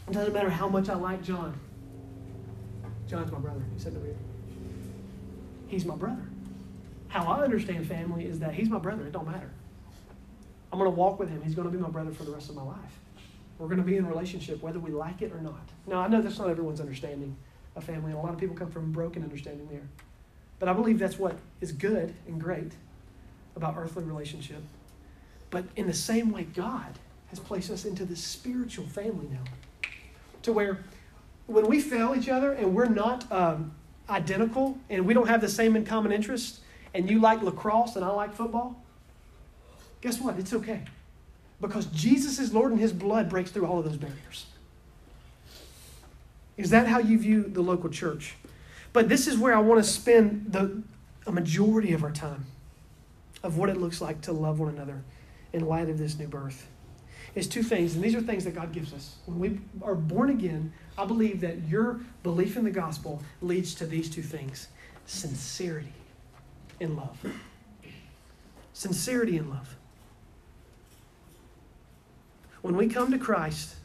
[0.07, 1.59] It doesn't matter how much I like John.
[3.09, 3.61] John's my brother.
[3.73, 4.11] He said to me,
[5.67, 6.21] He's my brother.
[7.07, 9.05] How I understand family is that he's my brother.
[9.05, 9.49] It don't matter.
[10.73, 11.39] I'm going to walk with him.
[11.43, 12.99] He's going to be my brother for the rest of my life.
[13.59, 15.69] We're going to be in relationship whether we like it or not.
[15.85, 17.37] Now, I know that's not everyone's understanding
[17.75, 19.87] of family, and a lot of people come from broken understanding there.
[20.57, 22.71] But I believe that's what is good and great
[23.55, 24.63] about earthly relationship.
[25.51, 29.43] But in the same way, God has placed us into this spiritual family now.
[30.41, 30.83] To where
[31.45, 33.75] when we fail each other and we're not, um,
[34.09, 36.61] identical and we don't have the same in common interests,
[36.93, 38.82] and you like lacrosse and I like football,
[40.03, 40.37] guess what?
[40.37, 40.81] It's okay.
[41.61, 44.45] Because Jesus is Lord and His blood breaks through all of those barriers.
[46.57, 48.35] Is that how you view the local church?
[48.91, 50.83] But this is where I want to spend the
[51.25, 52.45] a majority of our time
[53.43, 55.01] of what it looks like to love one another
[55.53, 56.67] in light of this new birth.
[57.33, 59.15] It's two things, and these are things that God gives us.
[59.25, 63.85] When we are born again, I believe that your belief in the gospel leads to
[63.85, 64.67] these two things
[65.05, 65.93] sincerity
[66.81, 67.17] and love.
[68.73, 69.77] Sincerity and love.
[72.63, 73.75] When we come to Christ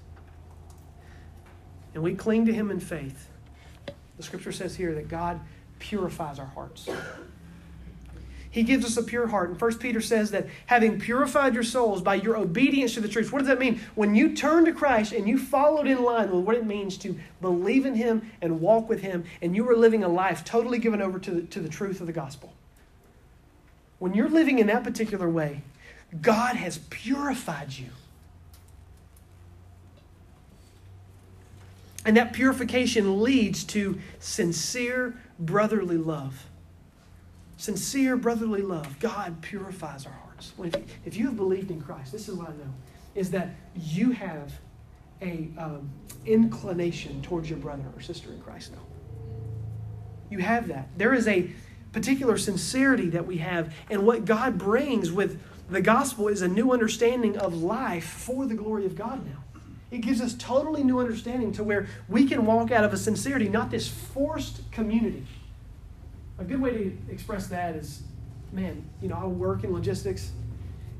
[1.94, 3.28] and we cling to Him in faith,
[4.16, 5.40] the scripture says here that God
[5.80, 6.88] purifies our hearts.
[8.50, 9.50] He gives us a pure heart.
[9.50, 13.32] And 1 Peter says that having purified your souls by your obedience to the truth.
[13.32, 13.80] What does that mean?
[13.96, 17.18] When you turn to Christ and you followed in line with what it means to
[17.40, 21.02] believe in Him and walk with Him, and you were living a life totally given
[21.02, 22.52] over to the, to the truth of the gospel.
[23.98, 25.62] When you're living in that particular way,
[26.22, 27.88] God has purified you.
[32.08, 36.46] And that purification leads to sincere brotherly love.
[37.58, 38.98] Sincere brotherly love.
[38.98, 40.54] God purifies our hearts.
[41.04, 42.72] If you have believed in Christ, this is what I know,
[43.14, 44.58] is that you have
[45.20, 45.90] a um,
[46.24, 48.78] inclination towards your brother or sister in Christ now.
[50.30, 50.88] You have that.
[50.96, 51.50] There is a
[51.92, 56.72] particular sincerity that we have, and what God brings with the gospel is a new
[56.72, 59.44] understanding of life for the glory of God now.
[59.90, 63.48] It gives us totally new understanding to where we can walk out of a sincerity,
[63.48, 65.26] not this forced community.
[66.38, 68.02] A good way to express that is,
[68.52, 70.30] man, you know, I work in logistics,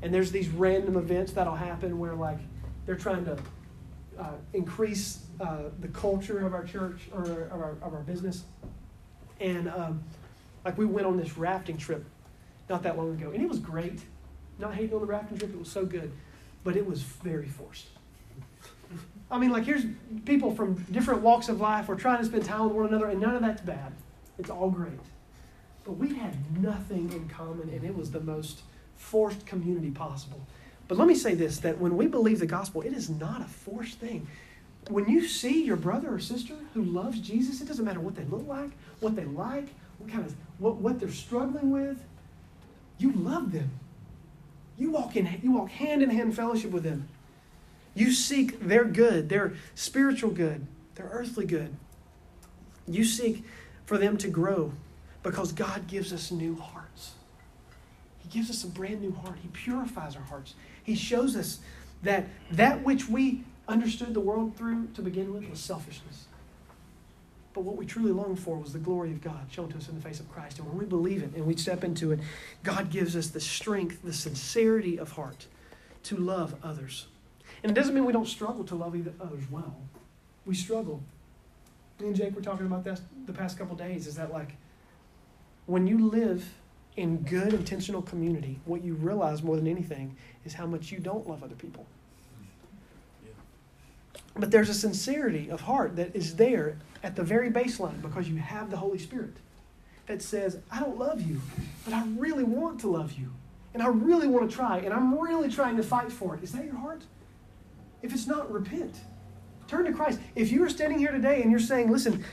[0.01, 2.39] and there's these random events that'll happen where, like,
[2.85, 3.37] they're trying to
[4.17, 8.43] uh, increase uh, the culture of our church or of our, of our business.
[9.39, 10.03] And, um,
[10.65, 12.05] like, we went on this rafting trip
[12.69, 13.99] not that long ago, and it was great.
[14.57, 16.11] Not hating on the rafting trip, it was so good,
[16.63, 17.85] but it was very forced.
[19.31, 19.85] I mean, like, here's
[20.25, 21.87] people from different walks of life.
[21.87, 23.93] We're trying to spend time with one another, and none of that's bad.
[24.39, 24.99] It's all great.
[25.83, 28.61] But we had nothing in common, and it was the most
[28.95, 30.41] forced community possible.
[30.87, 33.45] But let me say this that when we believe the gospel, it is not a
[33.45, 34.27] forced thing.
[34.89, 38.23] When you see your brother or sister who loves Jesus, it doesn't matter what they
[38.23, 39.67] look like, what they like,
[39.99, 42.03] what kind of what, what they're struggling with.
[42.97, 43.69] You love them.
[44.77, 47.07] You walk in you walk hand in hand fellowship with them.
[47.99, 51.75] You seek their good, their spiritual good, their earthly good.
[52.87, 53.43] You seek
[53.85, 54.71] for them to grow
[55.21, 57.15] because God gives us new hearts.
[58.19, 59.35] He gives us a brand new heart.
[59.41, 60.53] He purifies our hearts.
[60.81, 61.59] He shows us
[62.01, 66.27] that that which we understood the world through to begin with was selfishness.
[67.53, 69.95] But what we truly longed for was the glory of God shown to us in
[69.95, 70.59] the face of Christ.
[70.59, 72.21] And when we believe it and we step into it,
[72.63, 75.47] God gives us the strength, the sincerity of heart
[76.03, 77.07] to love others.
[77.63, 79.75] And it doesn't mean we don't struggle to love others well.
[80.45, 81.01] We struggle.
[81.99, 84.07] Me and Jake were talking about this the past couple days.
[84.07, 84.55] Is that like
[85.65, 86.45] when you live
[86.95, 91.27] in good, intentional community, what you realize more than anything is how much you don't
[91.27, 91.85] love other people.
[94.35, 98.37] But there's a sincerity of heart that is there at the very baseline because you
[98.37, 99.35] have the Holy Spirit
[100.07, 101.41] that says, I don't love you,
[101.85, 103.31] but I really want to love you.
[103.73, 106.43] And I really want to try, and I'm really trying to fight for it.
[106.43, 107.03] Is that your heart?
[108.01, 108.95] If it's not, repent.
[109.67, 110.19] Turn to Christ.
[110.35, 112.23] If you are standing here today and you're saying, listen,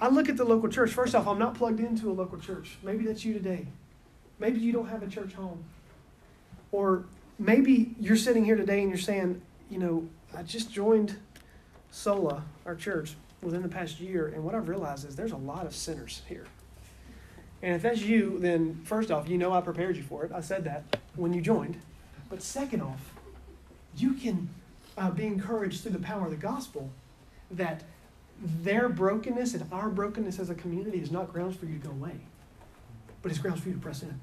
[0.00, 2.76] I look at the local church, first off, I'm not plugged into a local church.
[2.82, 3.66] Maybe that's you today.
[4.38, 5.64] Maybe you don't have a church home.
[6.72, 7.04] Or
[7.38, 11.16] maybe you're sitting here today and you're saying, you know, I just joined
[11.90, 15.66] Sola, our church, within the past year, and what I've realized is there's a lot
[15.66, 16.46] of sinners here.
[17.62, 20.32] And if that's you, then first off, you know I prepared you for it.
[20.32, 21.80] I said that when you joined.
[22.30, 23.14] But second off,
[23.96, 24.48] you can
[24.96, 26.90] uh, be encouraged through the power of the gospel
[27.50, 27.82] that
[28.62, 31.90] their brokenness and our brokenness as a community is not grounds for you to go
[31.90, 32.16] away,
[33.22, 34.20] but it's grounds for you to press in.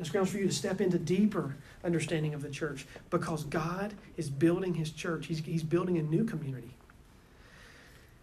[0.00, 4.30] It's grounds for you to step into deeper understanding of the church because God is
[4.30, 5.26] building his church.
[5.26, 6.74] He's, he's building a new community.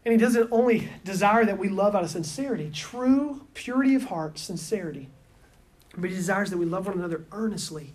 [0.06, 4.38] And he doesn't only desire that we love out of sincerity, true purity of heart,
[4.38, 5.10] sincerity,
[5.98, 7.94] but he desires that we love one another earnestly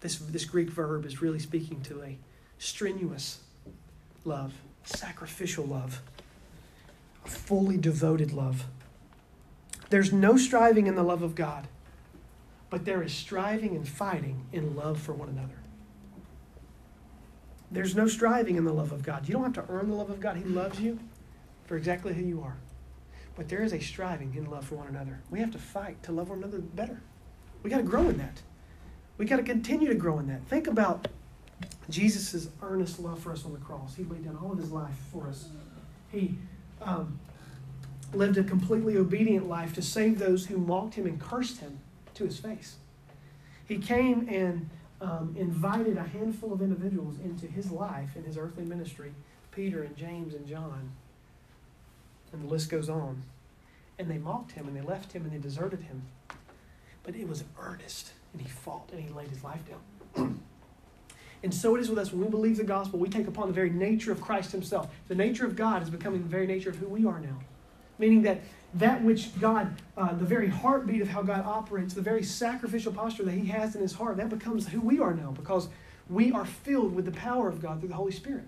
[0.00, 2.18] this, this Greek verb is really speaking to a
[2.58, 3.40] strenuous
[4.24, 4.52] love,
[4.84, 6.00] sacrificial love,
[7.24, 8.64] a fully devoted love.
[9.90, 11.66] There's no striving in the love of God,
[12.70, 15.58] but there is striving and fighting in love for one another.
[17.70, 19.28] There's no striving in the love of God.
[19.28, 20.36] You don't have to earn the love of God.
[20.36, 20.98] He loves you.
[21.68, 22.56] for exactly who you are.
[23.36, 25.20] But there is a striving in love for one another.
[25.30, 27.00] We have to fight to love one another better.
[27.62, 28.40] We got to grow in that.
[29.18, 30.46] We got to continue to grow in that.
[30.46, 31.08] Think about
[31.90, 33.96] Jesus' earnest love for us on the cross.
[33.96, 35.48] He laid down all of his life for us.
[36.12, 36.38] He
[36.80, 37.18] um,
[38.14, 41.80] lived a completely obedient life to save those who mocked him and cursed him
[42.14, 42.76] to his face.
[43.66, 48.64] He came and um, invited a handful of individuals into his life in his earthly
[48.64, 49.12] ministry
[49.50, 50.92] Peter and James and John.
[52.32, 53.24] And the list goes on.
[53.98, 56.02] And they mocked him and they left him and they deserted him.
[57.02, 60.40] But it was earnest and he fought and he laid his life down.
[61.42, 63.52] and so it is with us when we believe the gospel, we take upon the
[63.52, 64.88] very nature of Christ himself.
[65.08, 67.38] The nature of God is becoming the very nature of who we are now.
[67.98, 68.40] Meaning that
[68.74, 73.24] that which God, uh, the very heartbeat of how God operates, the very sacrificial posture
[73.24, 75.68] that He has in His heart, that becomes who we are now because
[76.08, 78.46] we are filled with the power of God through the Holy Spirit.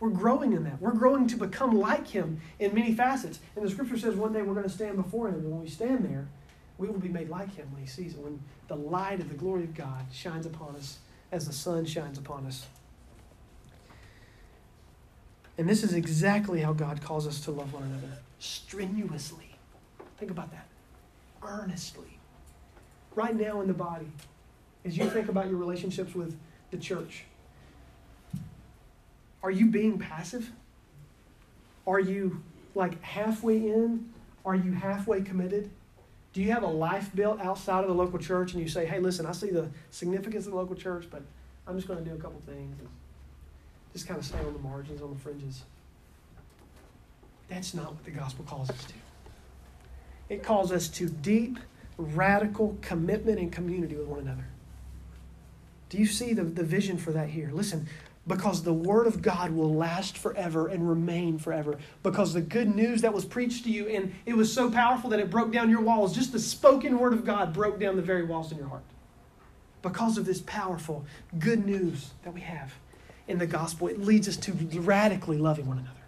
[0.00, 0.80] We're growing in that.
[0.80, 3.38] We're growing to become like Him in many facets.
[3.54, 5.68] And the Scripture says one day we're going to stand before Him, and when we
[5.68, 6.26] stand there,
[6.82, 9.36] we will be made like Him when He sees it, when the light of the
[9.36, 10.98] glory of God shines upon us
[11.30, 12.66] as the sun shines upon us.
[15.56, 19.54] And this is exactly how God calls us to love one another strenuously.
[20.18, 20.66] Think about that.
[21.40, 22.18] Earnestly.
[23.14, 24.10] Right now in the body,
[24.84, 26.36] as you think about your relationships with
[26.72, 27.24] the church,
[29.42, 30.50] are you being passive?
[31.86, 32.42] Are you
[32.74, 34.12] like halfway in?
[34.44, 35.70] Are you halfway committed?
[36.32, 39.00] Do you have a life built outside of the local church and you say, hey,
[39.00, 41.22] listen, I see the significance of the local church, but
[41.66, 42.88] I'm just going to do a couple things and
[43.92, 45.62] just kind of stay on the margins, on the fringes?
[47.48, 48.94] That's not what the gospel calls us to.
[50.30, 51.58] It calls us to deep,
[51.98, 54.46] radical commitment and community with one another.
[55.90, 57.50] Do you see the, the vision for that here?
[57.52, 57.86] Listen,
[58.26, 61.78] because the word of God will last forever and remain forever.
[62.02, 65.20] Because the good news that was preached to you, and it was so powerful that
[65.20, 66.14] it broke down your walls.
[66.14, 68.84] Just the spoken word of God broke down the very walls in your heart.
[69.82, 71.04] Because of this powerful
[71.38, 72.74] good news that we have
[73.26, 76.02] in the gospel, it leads us to radically loving one another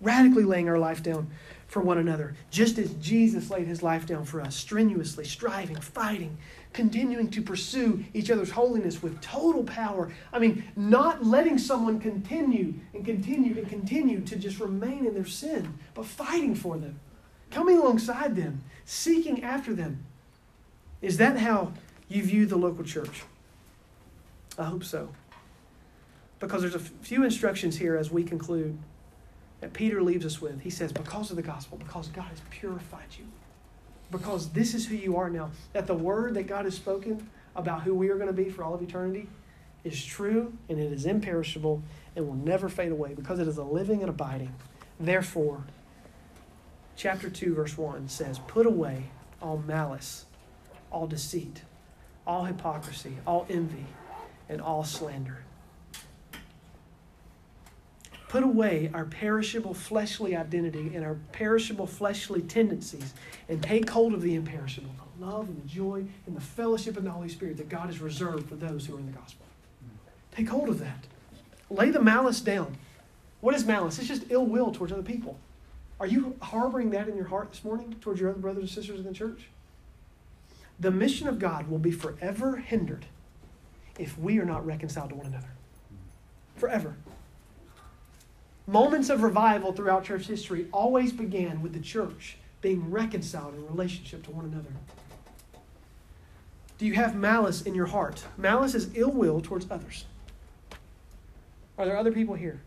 [0.00, 1.30] radically laying our life down
[1.70, 6.36] for one another, just as Jesus laid his life down for us, strenuously, striving, fighting,
[6.72, 10.12] continuing to pursue each other's holiness with total power.
[10.32, 15.24] I mean, not letting someone continue and continue and continue to just remain in their
[15.24, 16.98] sin, but fighting for them,
[17.52, 20.04] coming alongside them, seeking after them.
[21.00, 21.72] Is that how
[22.08, 23.22] you view the local church?
[24.58, 25.10] I hope so.
[26.40, 28.76] Because there's a few instructions here as we conclude
[29.60, 30.60] that Peter leaves us with.
[30.60, 33.26] He says, Because of the gospel, because God has purified you,
[34.10, 37.82] because this is who you are now, that the word that God has spoken about
[37.82, 39.28] who we are going to be for all of eternity
[39.84, 41.82] is true and it is imperishable
[42.16, 44.54] and will never fade away because it is a living and abiding.
[44.98, 45.64] Therefore,
[46.96, 49.04] chapter 2, verse 1 says, Put away
[49.40, 50.26] all malice,
[50.90, 51.62] all deceit,
[52.26, 53.86] all hypocrisy, all envy,
[54.48, 55.44] and all slander
[58.30, 63.12] put away our perishable fleshly identity and our perishable fleshly tendencies
[63.48, 67.02] and take hold of the imperishable the love and the joy and the fellowship of
[67.02, 69.44] the Holy Spirit that God has reserved for those who are in the gospel.
[70.30, 71.06] Take hold of that.
[71.70, 72.76] Lay the malice down.
[73.40, 73.98] What is malice?
[73.98, 75.36] It's just ill will towards other people.
[75.98, 79.00] Are you harboring that in your heart this morning towards your other brothers and sisters
[79.00, 79.48] in the church?
[80.78, 83.06] The mission of God will be forever hindered
[83.98, 85.50] if we are not reconciled to one another.
[86.54, 86.94] Forever.
[88.70, 94.22] Moments of revival throughout church history always began with the church being reconciled in relationship
[94.22, 94.70] to one another.
[96.78, 98.22] Do you have malice in your heart?
[98.38, 100.04] Malice is ill will towards others.
[101.78, 102.60] Are there other people here?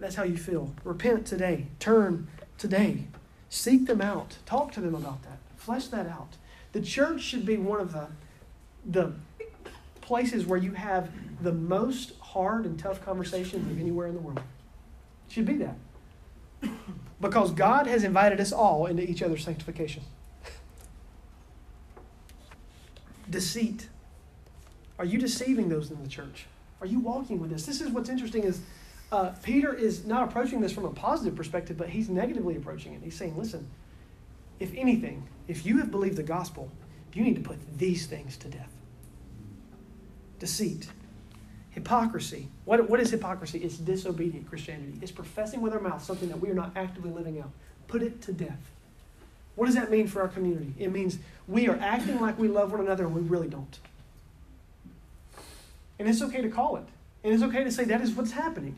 [0.00, 0.74] That's how you feel.
[0.82, 1.68] Repent today.
[1.78, 2.26] Turn
[2.58, 3.04] today.
[3.48, 4.38] Seek them out.
[4.46, 5.38] Talk to them about that.
[5.56, 6.36] Flesh that out.
[6.72, 8.08] The church should be one of the,
[8.84, 9.12] the
[10.00, 14.40] places where you have the most hard and tough conversations of anywhere in the world.
[15.34, 15.76] Should be that.
[17.20, 20.02] Because God has invited us all into each other's sanctification.
[23.30, 23.88] Deceit.
[24.98, 26.44] Are you deceiving those in the church?
[26.80, 27.64] Are you walking with this?
[27.64, 28.60] This is what's interesting is
[29.10, 33.00] uh, Peter is not approaching this from a positive perspective, but he's negatively approaching it.
[33.02, 33.70] He's saying, listen,
[34.60, 36.70] if anything, if you have believed the gospel,
[37.14, 38.72] you need to put these things to death.
[40.38, 40.88] Deceit,
[41.74, 42.48] Hypocrisy.
[42.66, 43.58] What, what is hypocrisy?
[43.58, 44.94] It's disobedient Christianity.
[45.02, 47.50] It's professing with our mouth something that we are not actively living out.
[47.88, 48.70] Put it to death.
[49.56, 50.72] What does that mean for our community?
[50.78, 51.18] It means
[51.48, 53.78] we are acting like we love one another and we really don't.
[55.98, 56.84] And it's okay to call it.
[57.24, 58.76] And it's okay to say that is what's happening.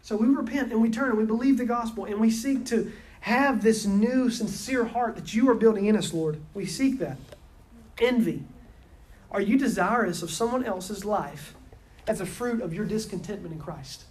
[0.00, 2.92] So we repent and we turn and we believe the gospel and we seek to
[3.20, 6.40] have this new, sincere heart that you are building in us, Lord.
[6.54, 7.16] We seek that.
[7.98, 8.44] Envy.
[9.32, 11.54] Are you desirous of someone else's life
[12.06, 14.04] as a fruit of your discontentment in Christ?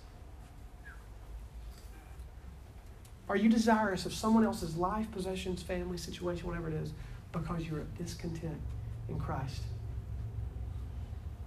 [3.29, 6.91] Are you desirous of someone else's life, possessions, family, situation, whatever it is,
[7.31, 8.59] because you're discontent
[9.07, 9.61] in Christ?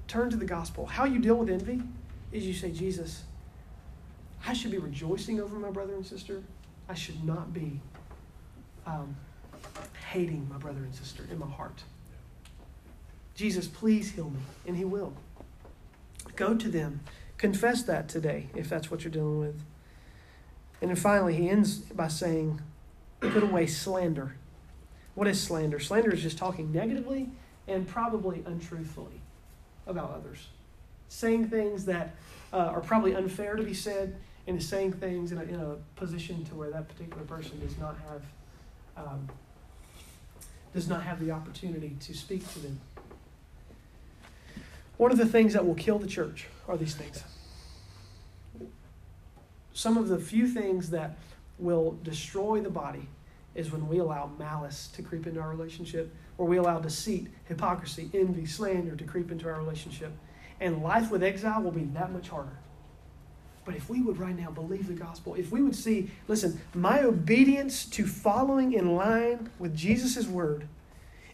[0.09, 0.87] Turn to the gospel.
[0.87, 1.83] How you deal with envy
[2.33, 3.25] is you say, Jesus,
[4.47, 6.43] I should be rejoicing over my brother and sister.
[6.89, 7.81] I should not be
[8.87, 9.17] um,
[10.11, 11.83] hating my brother and sister in my heart.
[13.35, 14.41] Jesus, please heal me.
[14.67, 15.13] And He will.
[16.37, 17.01] Go to them.
[17.39, 19.63] Confess that today if that's what you're dealing with.
[20.81, 22.61] And then finally, he ends by saying,
[23.21, 24.37] put away slander.
[25.15, 25.79] What is slander?
[25.79, 27.29] Slander is just talking negatively
[27.67, 29.21] and probably untruthfully
[29.87, 30.49] about others.
[31.09, 32.15] Saying things that
[32.53, 34.17] uh, are probably unfair to be said
[34.47, 37.79] and is saying things in a, in a position to where that particular person does
[37.79, 38.23] not have
[38.97, 39.29] um,
[40.73, 42.81] does not have the opportunity to speak to them.
[44.97, 47.23] One of the things that will kill the church are these things.
[49.73, 51.17] Some of the few things that
[51.59, 53.09] will destroy the body
[53.55, 58.11] is when we allow malice to creep into our relationship, or we allow deceit, hypocrisy,
[58.15, 60.13] envy, slander to creep into our relationship.
[60.61, 62.59] And life with exile will be that much harder.
[63.65, 67.03] But if we would right now believe the gospel, if we would see, listen, my
[67.03, 70.69] obedience to following in line with Jesus' word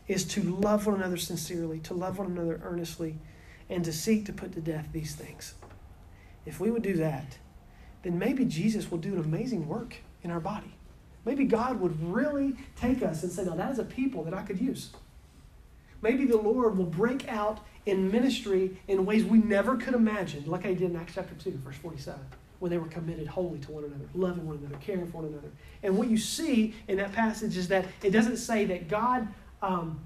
[0.06, 3.16] is to love one another sincerely, to love one another earnestly,
[3.70, 5.54] and to seek to put to death these things.
[6.44, 7.38] If we would do that,
[8.02, 10.74] then maybe Jesus will do an amazing work in our body.
[11.24, 14.42] Maybe God would really take us and say, now that is a people that I
[14.42, 14.90] could use.
[16.02, 20.66] Maybe the Lord will break out in ministry in ways we never could imagine, like
[20.66, 22.20] I did in Acts chapter 2, verse 47,
[22.58, 25.50] when they were committed wholly to one another, loving one another, caring for one another.
[25.82, 29.28] And what you see in that passage is that it doesn't say that God
[29.60, 30.00] um,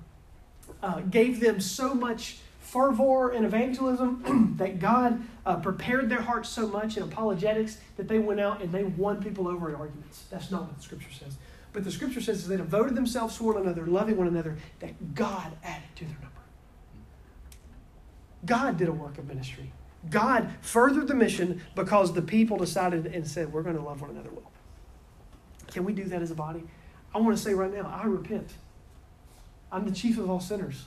[0.83, 6.67] uh, gave them so much fervor in evangelism that God uh, prepared their hearts so
[6.67, 10.25] much in apologetics that they went out and they won people over in arguments.
[10.31, 11.37] That's not what the scripture says.
[11.73, 15.53] But the scripture says they devoted themselves to one another, loving one another, that God
[15.63, 16.31] added to their number.
[18.47, 19.73] God did a work of ministry.
[20.11, 24.11] God furthered the mission because the people decided and said, We're going to love one
[24.11, 24.51] another well.
[25.69, 26.63] Can we do that as a body?
[27.15, 28.53] I want to say right now, I repent.
[29.73, 30.87] I'm the chief of all sinners.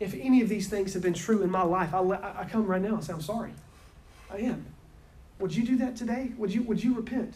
[0.00, 2.80] If any of these things have been true in my life, I, I come right
[2.80, 3.52] now and say, I'm sorry.
[4.30, 4.66] I am.
[5.40, 6.32] Would you do that today?
[6.36, 7.34] Would you, would you repent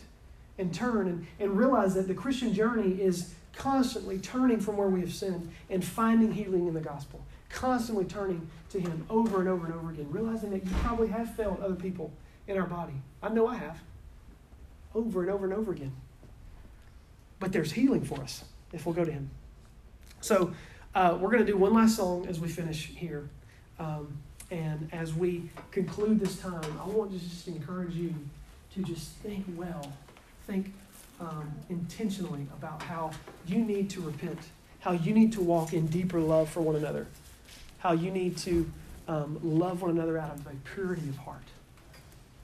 [0.59, 5.01] and turn and, and realize that the Christian journey is constantly turning from where we
[5.01, 7.25] have sinned and finding healing in the gospel?
[7.49, 11.35] Constantly turning to Him over and over and over again, realizing that you probably have
[11.35, 12.13] failed other people
[12.49, 12.95] in our body.
[13.23, 13.81] I know I have.
[14.95, 15.93] Over and over and over again.
[17.39, 19.31] But there's healing for us if we'll go to Him.
[20.21, 20.55] So,
[20.95, 23.29] uh, we're going to do one last song as we finish here.
[23.79, 24.19] Um,
[24.51, 28.15] and as we conclude this time, I want to just encourage you
[28.75, 29.93] to just think well,
[30.47, 30.73] think
[31.21, 33.11] um, intentionally about how
[33.47, 34.39] you need to repent,
[34.81, 37.07] how you need to walk in deeper love for one another,
[37.79, 38.71] how you need to
[39.09, 41.43] um, love one another out of a purity of heart.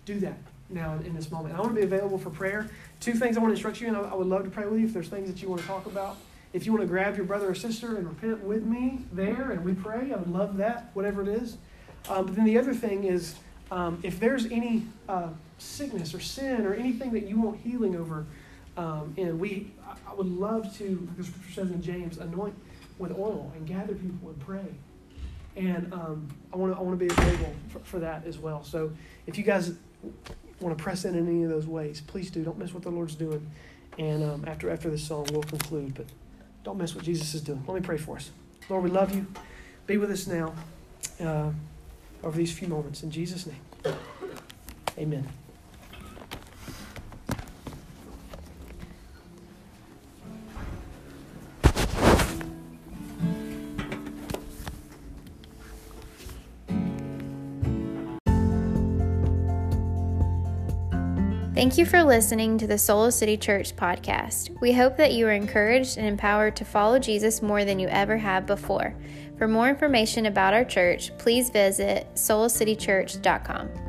[0.06, 0.38] Do that
[0.70, 1.54] now in this moment.
[1.54, 2.70] I want to be available for prayer.
[3.00, 4.86] Two things I want to instruct you, and I would love to pray with you
[4.86, 6.16] if there's things that you want to talk about.
[6.52, 9.64] If you want to grab your brother or sister and repent with me there and
[9.64, 11.58] we pray, I would love that, whatever it is.
[12.08, 13.34] Um, but then the other thing is
[13.70, 15.28] um, if there's any uh,
[15.58, 18.26] sickness or sin or anything that you want healing over,
[18.78, 19.72] um, and we,
[20.08, 22.54] I would love to, the scripture says in James, anoint
[22.98, 24.64] with oil and gather people and pray.
[25.56, 28.62] And um, I want to I want to be available for, for that as well.
[28.62, 28.92] So
[29.26, 29.72] if you guys
[30.60, 32.44] want to press in in any of those ways, please do.
[32.44, 33.44] Don't miss what the Lord's doing.
[33.98, 35.94] And um, after after this song, we'll conclude.
[35.94, 36.06] But
[36.64, 37.62] don't miss what Jesus is doing.
[37.66, 38.30] Let me pray for us.
[38.68, 39.26] Lord, we love you.
[39.86, 40.52] Be with us now
[41.20, 41.50] uh,
[42.22, 43.02] over these few moments.
[43.02, 43.94] In Jesus' name,
[44.98, 45.26] amen.
[61.58, 64.60] Thank you for listening to the Solo City Church podcast.
[64.60, 68.16] We hope that you are encouraged and empowered to follow Jesus more than you ever
[68.16, 68.94] have before.
[69.38, 73.87] For more information about our church, please visit solocitychurch.com.